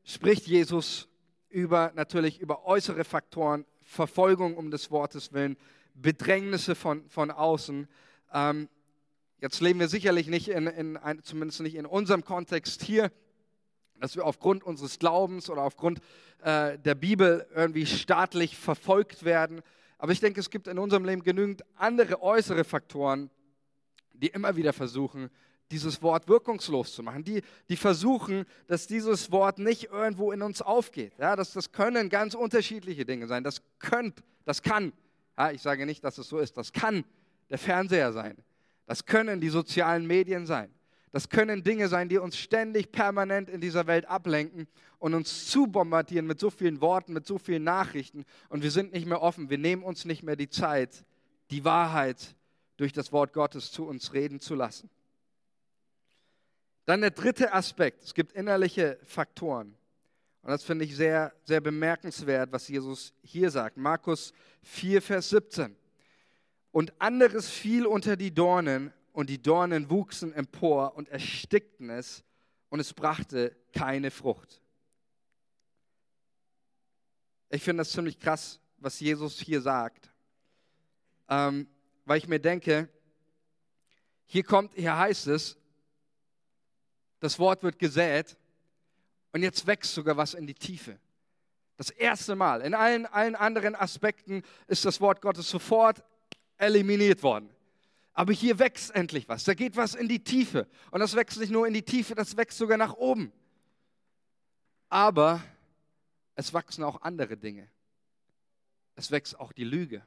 [0.03, 1.09] spricht Jesus
[1.49, 5.57] über natürlich über äußere Faktoren, Verfolgung um des Wortes willen,
[5.93, 7.87] Bedrängnisse von, von außen.
[8.33, 8.69] Ähm,
[9.39, 13.11] jetzt leben wir sicherlich nicht in, in ein, zumindest nicht in unserem Kontext hier,
[13.99, 15.99] dass wir aufgrund unseres Glaubens oder aufgrund
[16.43, 19.61] äh, der Bibel irgendwie staatlich verfolgt werden.
[19.97, 23.29] Aber ich denke, es gibt in unserem Leben genügend andere äußere Faktoren,
[24.13, 25.29] die immer wieder versuchen,
[25.71, 27.23] dieses Wort wirkungslos zu machen.
[27.23, 31.13] Die, die versuchen, dass dieses Wort nicht irgendwo in uns aufgeht.
[31.17, 33.43] Ja, das, das können ganz unterschiedliche Dinge sein.
[33.43, 34.93] Das könnt, das kann,
[35.37, 37.03] ja, ich sage nicht, dass es so ist, das kann
[37.49, 38.37] der Fernseher sein.
[38.85, 40.73] Das können die sozialen Medien sein.
[41.13, 45.67] Das können Dinge sein, die uns ständig permanent in dieser Welt ablenken und uns zu
[45.67, 48.25] bombardieren mit so vielen Worten, mit so vielen Nachrichten.
[48.49, 49.51] Und wir sind nicht mehr offen.
[49.51, 51.05] Wir nehmen uns nicht mehr die Zeit,
[51.51, 52.35] die Wahrheit
[52.77, 54.89] durch das Wort Gottes zu uns reden zu lassen.
[56.85, 58.03] Dann der dritte Aspekt.
[58.03, 59.75] Es gibt innerliche Faktoren.
[60.41, 63.77] Und das finde ich sehr, sehr bemerkenswert, was Jesus hier sagt.
[63.77, 65.75] Markus 4, Vers 17.
[66.71, 72.23] Und anderes fiel unter die Dornen, und die Dornen wuchsen empor und erstickten es,
[72.69, 74.59] und es brachte keine Frucht.
[77.49, 80.09] Ich finde das ziemlich krass, was Jesus hier sagt.
[81.29, 81.67] Ähm,
[82.03, 82.89] weil ich mir denke,
[84.25, 85.55] hier kommt, hier heißt es,
[87.19, 88.35] das Wort wird gesät
[89.33, 90.99] und jetzt wächst sogar was in die Tiefe.
[91.77, 92.61] Das erste Mal.
[92.61, 96.03] In allen, allen anderen Aspekten ist das Wort Gottes sofort
[96.57, 97.51] eliminiert worden.
[98.13, 99.43] Aber hier wächst endlich was.
[99.43, 100.67] Da geht was in die Tiefe.
[100.91, 103.31] Und das wächst nicht nur in die Tiefe, das wächst sogar nach oben.
[104.89, 105.41] Aber
[106.35, 107.67] es wachsen auch andere Dinge.
[108.95, 110.03] Es wächst auch die Lüge.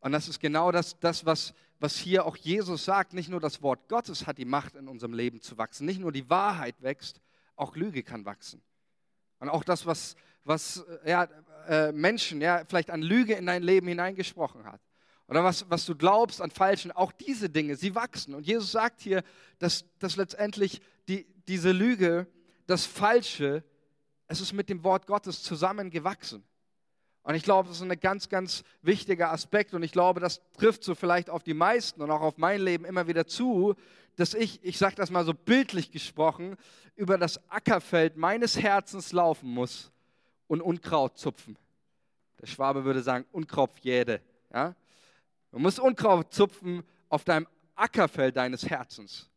[0.00, 3.12] Und das ist genau das, das was, was hier auch Jesus sagt.
[3.12, 5.84] Nicht nur das Wort Gottes hat die Macht in unserem Leben zu wachsen.
[5.84, 7.20] Nicht nur die Wahrheit wächst,
[7.56, 8.62] auch Lüge kann wachsen.
[9.38, 11.28] Und auch das, was, was ja,
[11.68, 14.80] äh, Menschen ja, vielleicht an Lüge in dein Leben hineingesprochen hat.
[15.28, 18.34] Oder was, was du glaubst an Falschen, auch diese Dinge, sie wachsen.
[18.34, 19.22] Und Jesus sagt hier,
[19.58, 22.26] dass, dass letztendlich die, diese Lüge,
[22.66, 23.64] das Falsche,
[24.26, 26.44] es ist mit dem Wort Gottes zusammengewachsen.
[27.22, 30.84] Und ich glaube, das ist ein ganz, ganz wichtiger Aspekt und ich glaube, das trifft
[30.84, 33.74] so vielleicht auf die meisten und auch auf mein Leben immer wieder zu,
[34.16, 36.56] dass ich, ich sage das mal so bildlich gesprochen,
[36.96, 39.90] über das Ackerfeld meines Herzens laufen muss
[40.48, 41.56] und Unkraut zupfen.
[42.42, 44.20] Der Schwabe würde sagen, Unkrautjäde.
[44.52, 44.74] Ja?
[45.54, 49.30] Du musst Unkraut zupfen auf deinem Ackerfeld deines Herzens.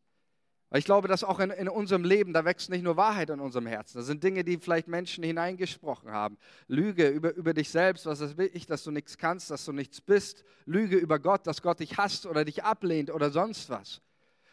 [0.68, 3.38] Weil ich glaube, dass auch in, in, unserem Leben, da wächst nicht nur Wahrheit in
[3.38, 3.98] unserem Herzen.
[3.98, 6.36] Das sind Dinge, die vielleicht Menschen hineingesprochen haben.
[6.66, 10.00] Lüge über, über dich selbst, was ist ich, dass du nichts kannst, dass du nichts
[10.00, 10.42] bist.
[10.66, 14.02] Lüge über Gott, dass Gott dich hasst oder dich ablehnt oder sonst was.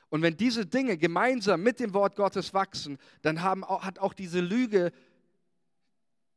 [0.09, 4.39] Und wenn diese Dinge gemeinsam mit dem Wort Gottes wachsen, dann haben, hat auch diese
[4.39, 4.91] Lüge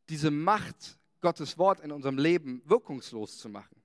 [0.09, 3.78] diese Macht, Gottes Wort in unserem Leben wirkungslos zu machen.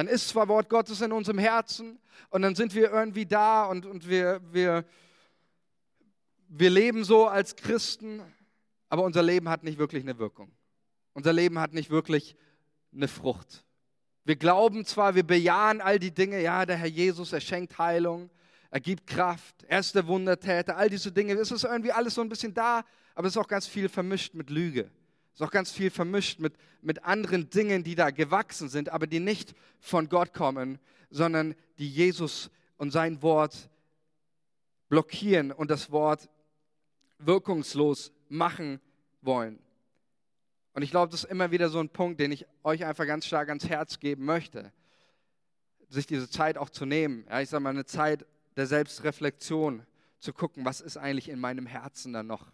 [0.00, 1.98] Dann ist zwar Wort Gottes in unserem Herzen
[2.30, 4.86] und dann sind wir irgendwie da und, und wir, wir,
[6.48, 8.22] wir leben so als Christen,
[8.88, 10.50] aber unser Leben hat nicht wirklich eine Wirkung.
[11.12, 12.34] Unser Leben hat nicht wirklich
[12.94, 13.62] eine Frucht.
[14.24, 18.30] Wir glauben zwar, wir bejahen all die Dinge, ja, der Herr Jesus, er schenkt Heilung,
[18.70, 22.22] er gibt Kraft, er ist der Wundertäter, all diese Dinge, es ist irgendwie alles so
[22.22, 24.90] ein bisschen da, aber es ist auch ganz viel vermischt mit Lüge.
[25.40, 29.20] Ist auch ganz viel vermischt mit, mit anderen Dingen, die da gewachsen sind, aber die
[29.20, 33.70] nicht von Gott kommen, sondern die Jesus und sein Wort
[34.90, 36.28] blockieren und das Wort
[37.16, 38.80] wirkungslos machen
[39.22, 39.58] wollen.
[40.74, 43.24] Und ich glaube, das ist immer wieder so ein Punkt, den ich euch einfach ganz
[43.24, 44.70] stark ans Herz geben möchte.
[45.88, 47.24] Sich diese Zeit auch zu nehmen.
[47.30, 48.26] Ja, ich sage mal, eine Zeit
[48.56, 49.86] der Selbstreflexion,
[50.18, 52.52] zu gucken, was ist eigentlich in meinem Herzen dann noch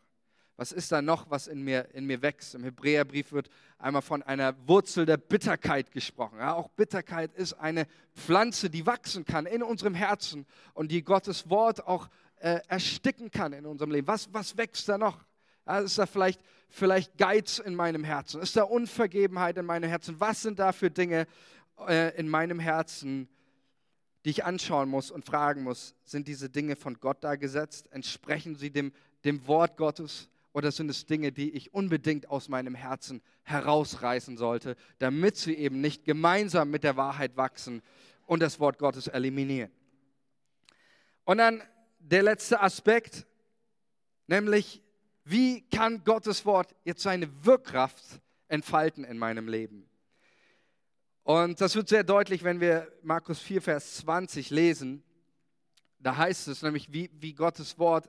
[0.57, 2.55] was ist da noch, was in mir, in mir wächst?
[2.55, 6.38] Im Hebräerbrief wird einmal von einer Wurzel der Bitterkeit gesprochen.
[6.38, 11.51] Ja, auch Bitterkeit ist eine Pflanze, die wachsen kann in unserem Herzen und die Gottes
[11.51, 14.07] Wort auch äh, ersticken kann in unserem Leben.
[14.07, 15.25] Was, was wächst da noch?
[15.66, 16.40] Ja, ist da vielleicht,
[16.71, 18.40] vielleicht Geiz in meinem Herzen?
[18.40, 20.19] Ist da Unvergebenheit in meinem Herzen?
[20.21, 21.27] Was sind da für Dinge
[21.87, 23.29] äh, in meinem Herzen,
[24.25, 27.88] die ich anschauen muss und fragen muss, sind diese Dinge von Gott da gesetzt?
[27.92, 28.92] Entsprechen sie dem,
[29.25, 30.31] dem Wort Gottes?
[30.57, 35.83] Oder sind es Dinge, die ich unbedingt aus meinem Herzen herausreißen sollte, damit sie eben
[35.83, 37.83] nicht gemeinsam mit der Wahrheit wachsen
[38.25, 39.71] und das Wort Gottes eliminieren?
[41.27, 41.62] Und dann
[41.99, 43.27] der letzte Aspekt,
[44.29, 44.83] nämlich
[45.25, 48.03] wie kann Gottes Wort jetzt seine Wirkkraft
[48.49, 49.87] entfalten in meinem Leben?
[51.23, 55.03] Und das wird sehr deutlich, wenn wir Markus 4, Vers 20 lesen.
[55.99, 58.09] Da heißt es nämlich, wie, wie Gottes Wort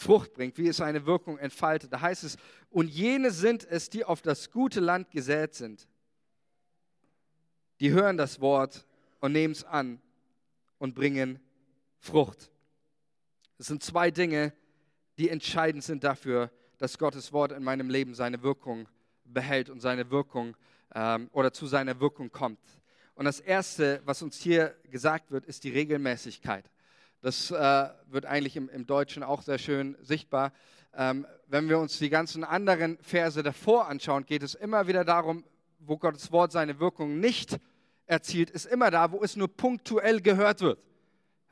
[0.00, 1.92] Frucht bringt, wie es seine Wirkung entfaltet.
[1.92, 2.38] Da heißt es,
[2.70, 5.86] und jene sind es, die auf das gute Land gesät sind.
[7.80, 8.86] die hören das Wort
[9.20, 10.00] und nehmen es an
[10.78, 11.38] und bringen
[11.98, 12.50] Frucht.
[13.58, 14.54] Es sind zwei Dinge,
[15.18, 18.88] die entscheidend sind dafür, dass Gottes Wort in meinem Leben seine Wirkung
[19.24, 20.56] behält und seine Wirkung
[20.94, 22.60] ähm, oder zu seiner Wirkung kommt.
[23.14, 26.70] Und das Erste, was uns hier gesagt wird, ist die Regelmäßigkeit.
[27.22, 30.52] Das äh, wird eigentlich im, im, Deutschen auch sehr schön sichtbar.
[30.94, 35.44] Ähm, wenn wir uns die ganzen anderen Verse davor anschauen, geht es immer wieder darum,
[35.80, 37.58] wo Gottes Wort seine Wirkung nicht
[38.06, 40.78] erzielt, ist immer da, wo es nur punktuell gehört wird.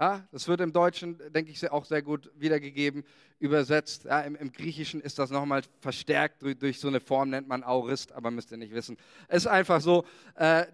[0.00, 3.04] Ja, das wird im Deutschen, denke ich, auch sehr gut wiedergegeben,
[3.40, 4.04] übersetzt.
[4.04, 7.64] Ja, im, im, Griechischen ist das nochmal verstärkt durch, durch, so eine Form, nennt man
[7.64, 8.96] Aurist, aber müsst ihr nicht wissen.
[9.26, 10.04] Es ist einfach so,
[10.36, 10.66] äh,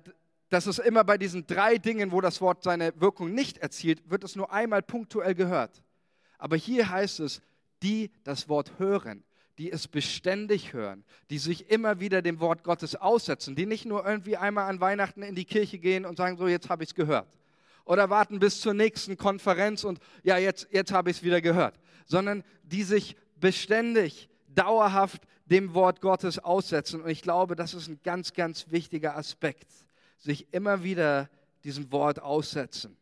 [0.55, 4.25] dass es immer bei diesen drei Dingen, wo das Wort seine Wirkung nicht erzielt, wird
[4.25, 5.83] es nur einmal punktuell gehört.
[6.39, 7.43] Aber hier heißt es,
[7.83, 9.25] die das Wort hören,
[9.59, 14.07] die es beständig hören, die sich immer wieder dem Wort Gottes aussetzen, die nicht nur
[14.07, 16.95] irgendwie einmal an Weihnachten in die Kirche gehen und sagen, so jetzt habe ich es
[16.95, 17.29] gehört
[17.85, 21.79] oder warten bis zur nächsten Konferenz und ja, jetzt, jetzt habe ich es wieder gehört,
[22.07, 27.03] sondern die sich beständig, dauerhaft dem Wort Gottes aussetzen.
[27.03, 29.69] Und ich glaube, das ist ein ganz, ganz wichtiger Aspekt,
[30.19, 31.29] sich immer wieder
[31.65, 32.97] diesem Wort aussetzen.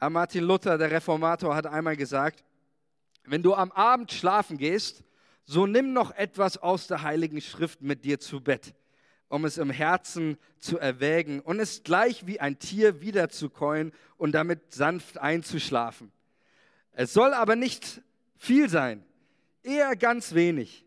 [0.00, 2.44] Ja, Martin Luther, der Reformator, hat einmal gesagt,
[3.24, 5.04] wenn du am Abend schlafen gehst,
[5.44, 8.74] so nimm noch etwas aus der Heiligen Schrift mit dir zu Bett
[9.32, 14.74] um es im Herzen zu erwägen und es gleich wie ein Tier wiederzukäuen und damit
[14.74, 16.12] sanft einzuschlafen.
[16.92, 18.02] Es soll aber nicht
[18.36, 19.02] viel sein,
[19.62, 20.84] eher ganz wenig,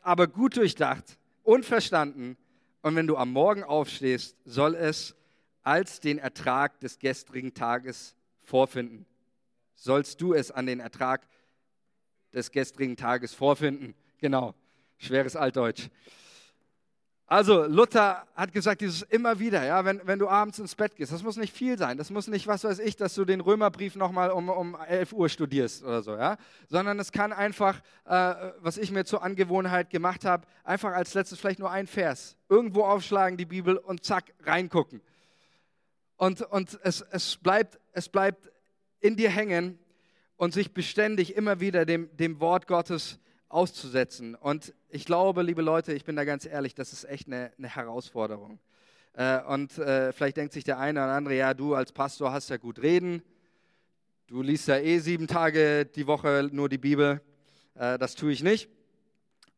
[0.00, 2.36] aber gut durchdacht und verstanden.
[2.82, 5.14] Und wenn du am Morgen aufstehst, soll es
[5.62, 9.06] als den Ertrag des gestrigen Tages vorfinden.
[9.74, 11.28] Sollst du es an den Ertrag
[12.32, 13.94] des gestrigen Tages vorfinden?
[14.18, 14.54] Genau,
[14.96, 15.88] schweres Altdeutsch.
[17.30, 21.12] Also Luther hat gesagt, dieses immer wieder, ja, wenn, wenn du abends ins Bett gehst,
[21.12, 23.96] das muss nicht viel sein, das muss nicht, was weiß ich, dass du den Römerbrief
[23.96, 26.38] nochmal um, um 11 Uhr studierst oder so, ja,
[26.68, 31.38] sondern es kann einfach, äh, was ich mir zur Angewohnheit gemacht habe, einfach als letztes
[31.38, 35.02] vielleicht nur ein Vers, irgendwo aufschlagen die Bibel und zack, reingucken.
[36.16, 38.50] Und, und es, es, bleibt, es bleibt
[39.00, 39.78] in dir hängen
[40.38, 44.34] und sich beständig immer wieder dem, dem Wort Gottes auszusetzen.
[44.34, 47.68] Und ich glaube, liebe Leute, ich bin da ganz ehrlich, das ist echt eine, eine
[47.68, 48.58] Herausforderung.
[49.14, 52.50] Äh, und äh, vielleicht denkt sich der eine oder andere, ja, du als Pastor hast
[52.50, 53.22] ja gut reden.
[54.26, 57.22] Du liest ja eh sieben Tage die Woche nur die Bibel.
[57.74, 58.68] Äh, das tue ich nicht.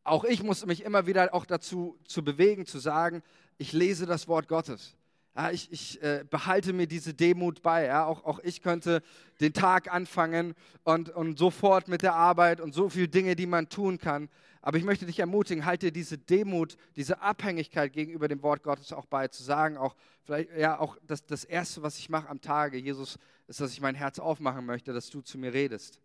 [0.03, 3.21] Auch ich muss mich immer wieder auch dazu zu bewegen, zu sagen,
[3.57, 4.95] ich lese das Wort Gottes.
[5.35, 7.85] Ja, ich, ich äh, behalte mir diese Demut bei.
[7.85, 8.05] Ja?
[8.05, 9.01] Auch, auch ich könnte
[9.39, 13.69] den Tag anfangen und, und sofort mit der Arbeit und so viele Dinge, die man
[13.69, 14.29] tun kann.
[14.61, 19.07] Aber ich möchte dich ermutigen, halte diese Demut, diese Abhängigkeit gegenüber dem Wort Gottes auch
[19.07, 22.77] bei, zu sagen, auch vielleicht, ja, auch das, das Erste, was ich mache am Tage,
[22.77, 23.17] Jesus,
[23.47, 25.99] ist, dass ich mein Herz aufmachen möchte, dass du zu mir redest.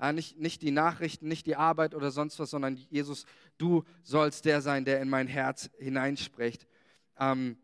[0.00, 3.26] Ja, nicht, nicht die Nachrichten, nicht die Arbeit oder sonst was, sondern Jesus,
[3.58, 6.66] du sollst der sein, der in mein Herz hineinspricht.
[7.18, 7.58] Ähm,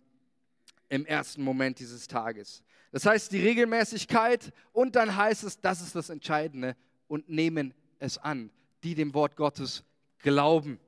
[0.89, 2.63] im ersten Moment dieses Tages.
[2.93, 6.77] Das heißt, die Regelmäßigkeit und dann heißt es, das ist das Entscheidende,
[7.09, 8.51] und nehmen es an,
[8.83, 9.85] die dem Wort Gottes
[10.19, 10.81] glauben.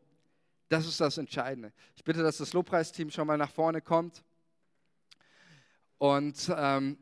[0.68, 1.72] Das ist das Entscheidende.
[1.96, 4.22] Ich bitte, dass das Lobpreisteam schon mal nach vorne kommt.
[5.96, 6.98] Und ähm,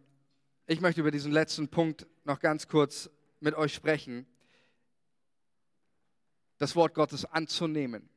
[0.66, 4.26] ich möchte über diesen letzten Punkt noch ganz kurz mit euch sprechen.
[6.58, 8.08] Das Wort Gottes anzunehmen.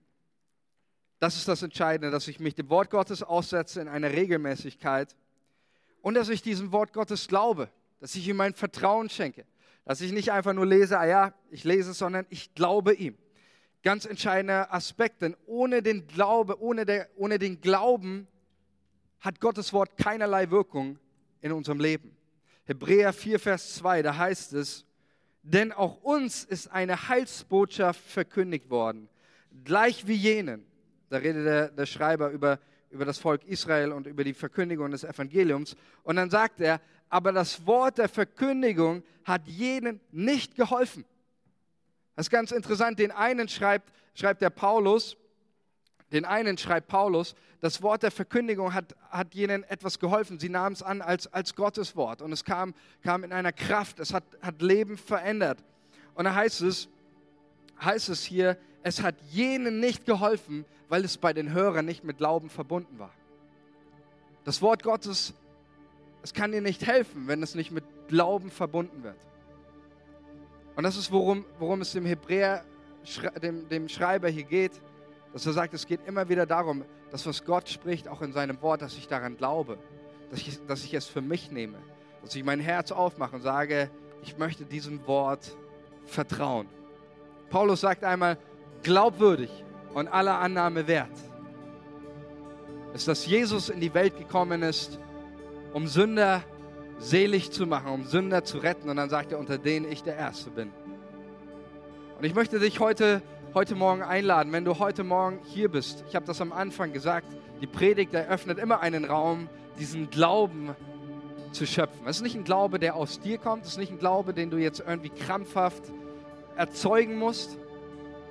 [1.20, 5.16] Das ist das Entscheidende, dass ich mich dem Wort Gottes aussetze in einer Regelmäßigkeit
[6.02, 9.46] und dass ich diesem Wort Gottes glaube, dass ich ihm mein Vertrauen schenke,
[9.84, 13.18] dass ich nicht einfach nur lese, ah ja, ich lese es, sondern ich glaube ihm.
[13.84, 18.28] Ganz entscheidender Aspekt, denn ohne den Glaube, ohne, der, ohne den Glauben
[19.20, 21.00] hat Gottes Wort keinerlei Wirkung
[21.42, 22.16] in unserem Leben.
[22.66, 24.86] Hebräer 4, Vers 2, da heißt es,
[25.44, 29.10] denn auch uns ist eine Heilsbotschaft verkündigt worden,
[29.64, 30.69] gleich wie jenen,
[31.10, 35.04] da redet der, der Schreiber über, über das Volk Israel und über die Verkündigung des
[35.04, 35.76] Evangeliums.
[36.04, 36.80] Und dann sagt er,
[37.10, 41.06] aber das Wort der Verkündigung hat jenen nicht geholfen.
[42.16, 43.00] Das ist ganz interessant.
[43.00, 45.18] Den einen schreibt, schreibt der Paulus,
[46.12, 50.40] den einen schreibt Paulus, das Wort der Verkündigung hat, hat jenen etwas geholfen.
[50.40, 54.00] Sie nahmen es an als, als Gottes Wort und es kam, kam in einer Kraft,
[54.00, 55.64] es hat, hat Leben verändert.
[56.14, 56.88] Und da heißt es,
[57.82, 62.18] heißt es hier, es hat jenen nicht geholfen, weil es bei den Hörern nicht mit
[62.18, 63.12] Glauben verbunden war.
[64.44, 65.34] Das Wort Gottes,
[66.24, 69.18] es kann dir nicht helfen, wenn es nicht mit Glauben verbunden wird.
[70.76, 72.66] Und das ist, worum, worum es dem Hebräer,
[73.42, 74.82] dem, dem Schreiber hier geht,
[75.34, 78.62] dass er sagt, es geht immer wieder darum, dass was Gott spricht, auch in seinem
[78.62, 79.78] Wort, dass ich daran glaube.
[80.30, 81.78] dass ich, dass ich es für mich nehme,
[82.22, 83.90] dass ich mein Herz aufmache und sage,
[84.24, 85.56] ich möchte diesem Wort
[86.06, 86.68] vertrauen.
[87.50, 88.38] Paulus sagt einmal,
[88.84, 89.64] glaubwürdig
[89.94, 91.10] und aller Annahme wert
[92.94, 95.00] ist, dass Jesus in die Welt gekommen ist,
[95.74, 96.42] um Sünder
[96.98, 98.90] selig zu machen, um Sünder zu retten.
[98.90, 100.72] Und dann sagt er, unter denen ich der Erste bin.
[102.18, 103.22] Und ich möchte dich heute,
[103.54, 106.04] heute Morgen einladen, wenn du heute Morgen hier bist.
[106.10, 107.28] Ich habe das am Anfang gesagt,
[107.62, 110.76] die Predigt eröffnet immer einen Raum, diesen Glauben
[111.52, 112.06] zu schöpfen.
[112.06, 114.50] Es ist nicht ein Glaube, der aus dir kommt, es ist nicht ein Glaube, den
[114.50, 115.84] du jetzt irgendwie krampfhaft
[116.56, 117.58] erzeugen musst,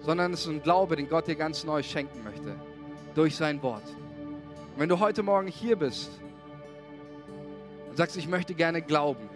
[0.03, 2.55] sondern es ist ein Glaube, den Gott dir ganz neu schenken möchte,
[3.15, 3.85] durch sein Wort.
[4.75, 6.11] Und wenn du heute Morgen hier bist
[7.89, 9.29] und sagst, ich möchte gerne glauben,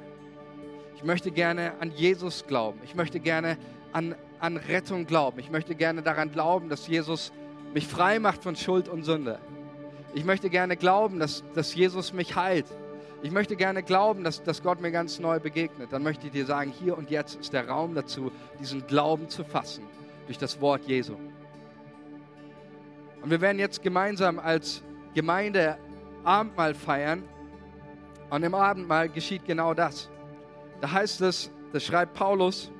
[0.97, 3.59] ich möchte gerne an Jesus glauben, ich möchte gerne
[3.93, 7.33] an, an Rettung glauben, ich möchte gerne daran glauben, dass Jesus
[7.75, 9.39] mich frei macht von Schuld und Sünde.
[10.15, 12.67] Ich möchte gerne glauben, dass, dass Jesus mich heilt.
[13.23, 15.93] Ich möchte gerne glauben, dass, dass Gott mir ganz neu begegnet.
[15.93, 19.45] Dann möchte ich dir sagen, hier und jetzt ist der Raum dazu, diesen Glauben zu
[19.45, 19.85] fassen
[20.27, 21.15] durch das Wort Jesu.
[23.23, 24.83] Und wir werden jetzt gemeinsam als
[25.15, 25.79] Gemeinde
[26.25, 27.23] Abendmahl feiern.
[28.31, 30.11] Und im Abendmahl geschieht genau das.
[30.81, 32.71] Da heißt es, das schreibt Paulus,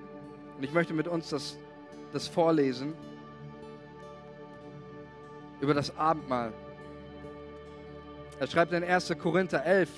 [0.57, 1.59] und ich möchte mit uns das,
[2.13, 2.95] das vorlesen,
[5.61, 6.53] über das Abendmahl.
[8.41, 9.15] Er schreibt in 1.
[9.21, 9.89] Korinther 11,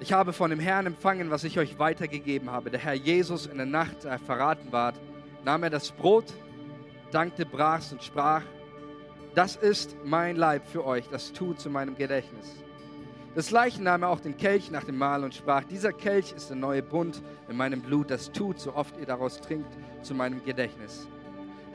[0.00, 2.70] ich habe von dem Herrn empfangen, was ich euch weitergegeben habe.
[2.70, 4.94] Der Herr Jesus in der Nacht, er verraten ward,
[5.46, 6.24] nahm er das Brot,
[7.12, 8.42] dankte, brach und sprach,
[9.36, 12.56] das ist mein Leib für euch, das tut zu meinem Gedächtnis.
[13.36, 16.48] Des Gleichen nahm er auch den Kelch nach dem Mahl und sprach, dieser Kelch ist
[16.48, 19.72] der neue Bund in meinem Blut, das tut, so oft ihr daraus trinkt,
[20.02, 21.06] zu meinem Gedächtnis.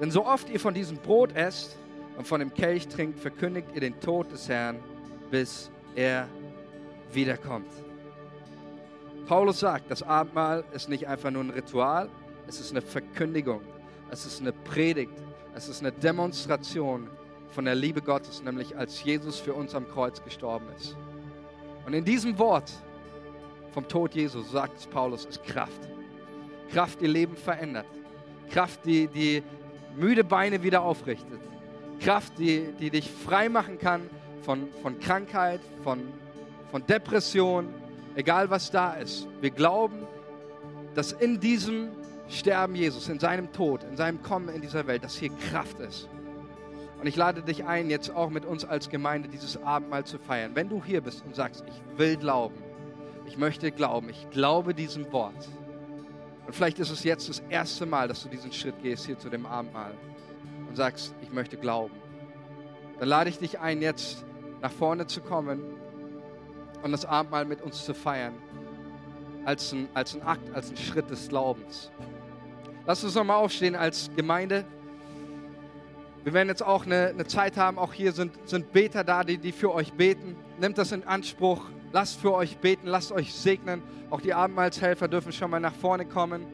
[0.01, 1.77] Denn so oft ihr von diesem Brot esst
[2.17, 4.79] und von dem Kelch trinkt, verkündigt ihr den Tod des Herrn,
[5.29, 6.27] bis er
[7.13, 7.71] wiederkommt.
[9.27, 12.09] Paulus sagt, das Abendmahl ist nicht einfach nur ein Ritual,
[12.51, 13.61] es ist eine Verkündigung,
[14.09, 15.13] es ist eine Predigt,
[15.55, 17.09] es ist eine Demonstration
[17.51, 20.97] von der Liebe Gottes, nämlich als Jesus für uns am Kreuz gestorben ist.
[21.85, 22.69] Und in diesem Wort
[23.73, 25.79] vom Tod Jesus, sagt Paulus, ist Kraft.
[26.73, 27.85] Kraft, die Leben verändert.
[28.49, 29.43] Kraft, die, die
[29.95, 31.39] müde Beine wieder aufrichtet.
[32.01, 34.01] Kraft, die, die dich frei machen kann
[34.41, 36.01] von, von Krankheit, von,
[36.69, 37.69] von Depression,
[38.15, 39.25] egal was da ist.
[39.39, 40.05] Wir glauben,
[40.95, 41.91] dass in diesem
[42.31, 46.07] Sterben Jesus, in seinem Tod, in seinem Kommen in dieser Welt, dass hier Kraft ist.
[47.01, 50.51] Und ich lade dich ein, jetzt auch mit uns als Gemeinde dieses Abendmahl zu feiern.
[50.53, 52.55] Wenn du hier bist und sagst, ich will glauben,
[53.25, 55.49] ich möchte glauben, ich glaube diesem Wort.
[56.45, 59.29] Und vielleicht ist es jetzt das erste Mal, dass du diesen Schritt gehst hier zu
[59.29, 59.93] dem Abendmahl
[60.69, 61.93] und sagst, ich möchte glauben.
[62.99, 64.23] Dann lade ich dich ein, jetzt
[64.61, 65.61] nach vorne zu kommen
[66.83, 68.35] und das Abendmahl mit uns zu feiern.
[69.43, 71.91] Als ein, als ein Akt, als ein Schritt des Glaubens.
[72.85, 74.65] Lass uns nochmal aufstehen als Gemeinde.
[76.23, 79.37] Wir werden jetzt auch eine, eine, Zeit haben, auch hier sind, sind Beter da, die,
[79.37, 80.35] die für euch beten.
[80.59, 83.81] Nehmt das in Anspruch, lasst für euch beten, lasst euch segnen.
[84.09, 86.45] Auch die Abendmahlshelfer dürfen schon mal nach vorne kommen.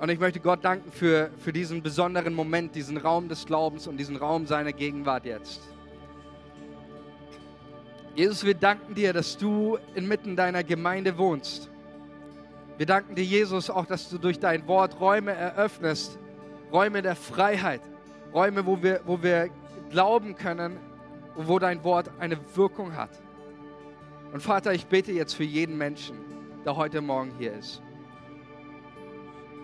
[0.00, 3.96] Und ich möchte Gott danken für, für diesen besonderen Moment, diesen Raum des Glaubens und
[3.96, 5.60] diesen Raum seiner Gegenwart jetzt.
[8.14, 11.69] Jesus, wir danken dir, dass du inmitten deiner Gemeinde wohnst.
[12.80, 16.18] Wir danken dir, Jesus, auch, dass du durch dein Wort Räume eröffnest,
[16.72, 17.82] Räume der Freiheit,
[18.32, 19.50] Räume, wo wir, wo wir
[19.90, 20.78] glauben können
[21.34, 23.10] und wo dein Wort eine Wirkung hat.
[24.32, 26.16] Und Vater, ich bete jetzt für jeden Menschen,
[26.64, 27.82] der heute Morgen hier ist.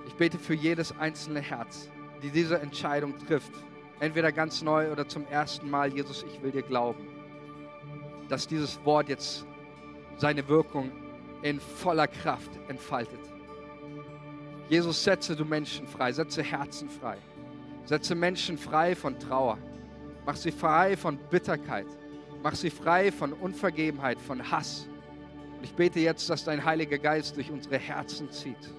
[0.07, 1.89] Ich bete für jedes einzelne Herz,
[2.23, 3.53] die diese Entscheidung trifft,
[3.99, 7.09] entweder ganz neu oder zum ersten Mal, Jesus, ich will dir glauben,
[8.29, 9.47] dass dieses Wort jetzt
[10.19, 10.93] seine Wirkung
[11.49, 13.21] in voller Kraft entfaltet.
[14.69, 17.19] Jesus, setze du Menschen frei, setze Herzen frei.
[17.85, 19.59] Setze Menschen frei von Trauer.
[20.25, 21.87] Mach sie frei von Bitterkeit.
[22.43, 24.89] Mach sie frei von Unvergebenheit, von Hass.
[25.57, 28.75] Und ich bete jetzt, dass dein Heiliger Geist durch unsere Herzen zieht.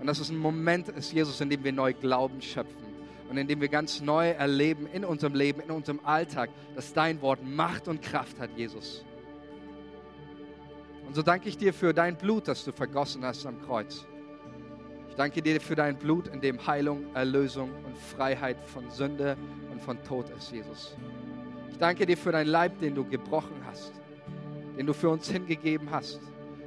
[0.00, 2.88] Und dass es ein Moment ist, Jesus, in dem wir neu Glauben schöpfen.
[3.30, 7.22] Und in dem wir ganz neu erleben in unserem Leben, in unserem Alltag, dass dein
[7.22, 9.04] Wort Macht und Kraft hat, Jesus.
[11.08, 14.06] Und so danke ich dir für dein Blut, das du vergossen hast am Kreuz
[15.18, 19.36] danke dir für dein Blut, in dem Heilung, Erlösung und Freiheit von Sünde
[19.68, 20.96] und von Tod ist, Jesus.
[21.72, 23.92] Ich danke dir für dein Leib, den du gebrochen hast,
[24.76, 26.20] den du für uns hingegeben hast,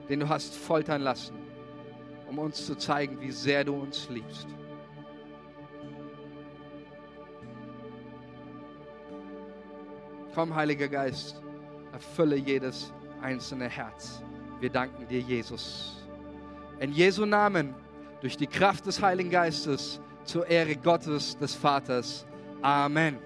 [0.10, 1.34] den du hast foltern lassen,
[2.28, 4.48] um uns zu zeigen, wie sehr du uns liebst.
[10.36, 11.42] Komm, Heiliger Geist,
[11.94, 14.22] erfülle jedes einzelne Herz.
[14.62, 15.95] Wir danken dir, Jesus.
[16.80, 17.74] In Jesu Namen,
[18.22, 22.28] durch die Kraft des Heiligen Geistes, zur Ehre Gottes, des Vaters.
[22.62, 23.18] Amen.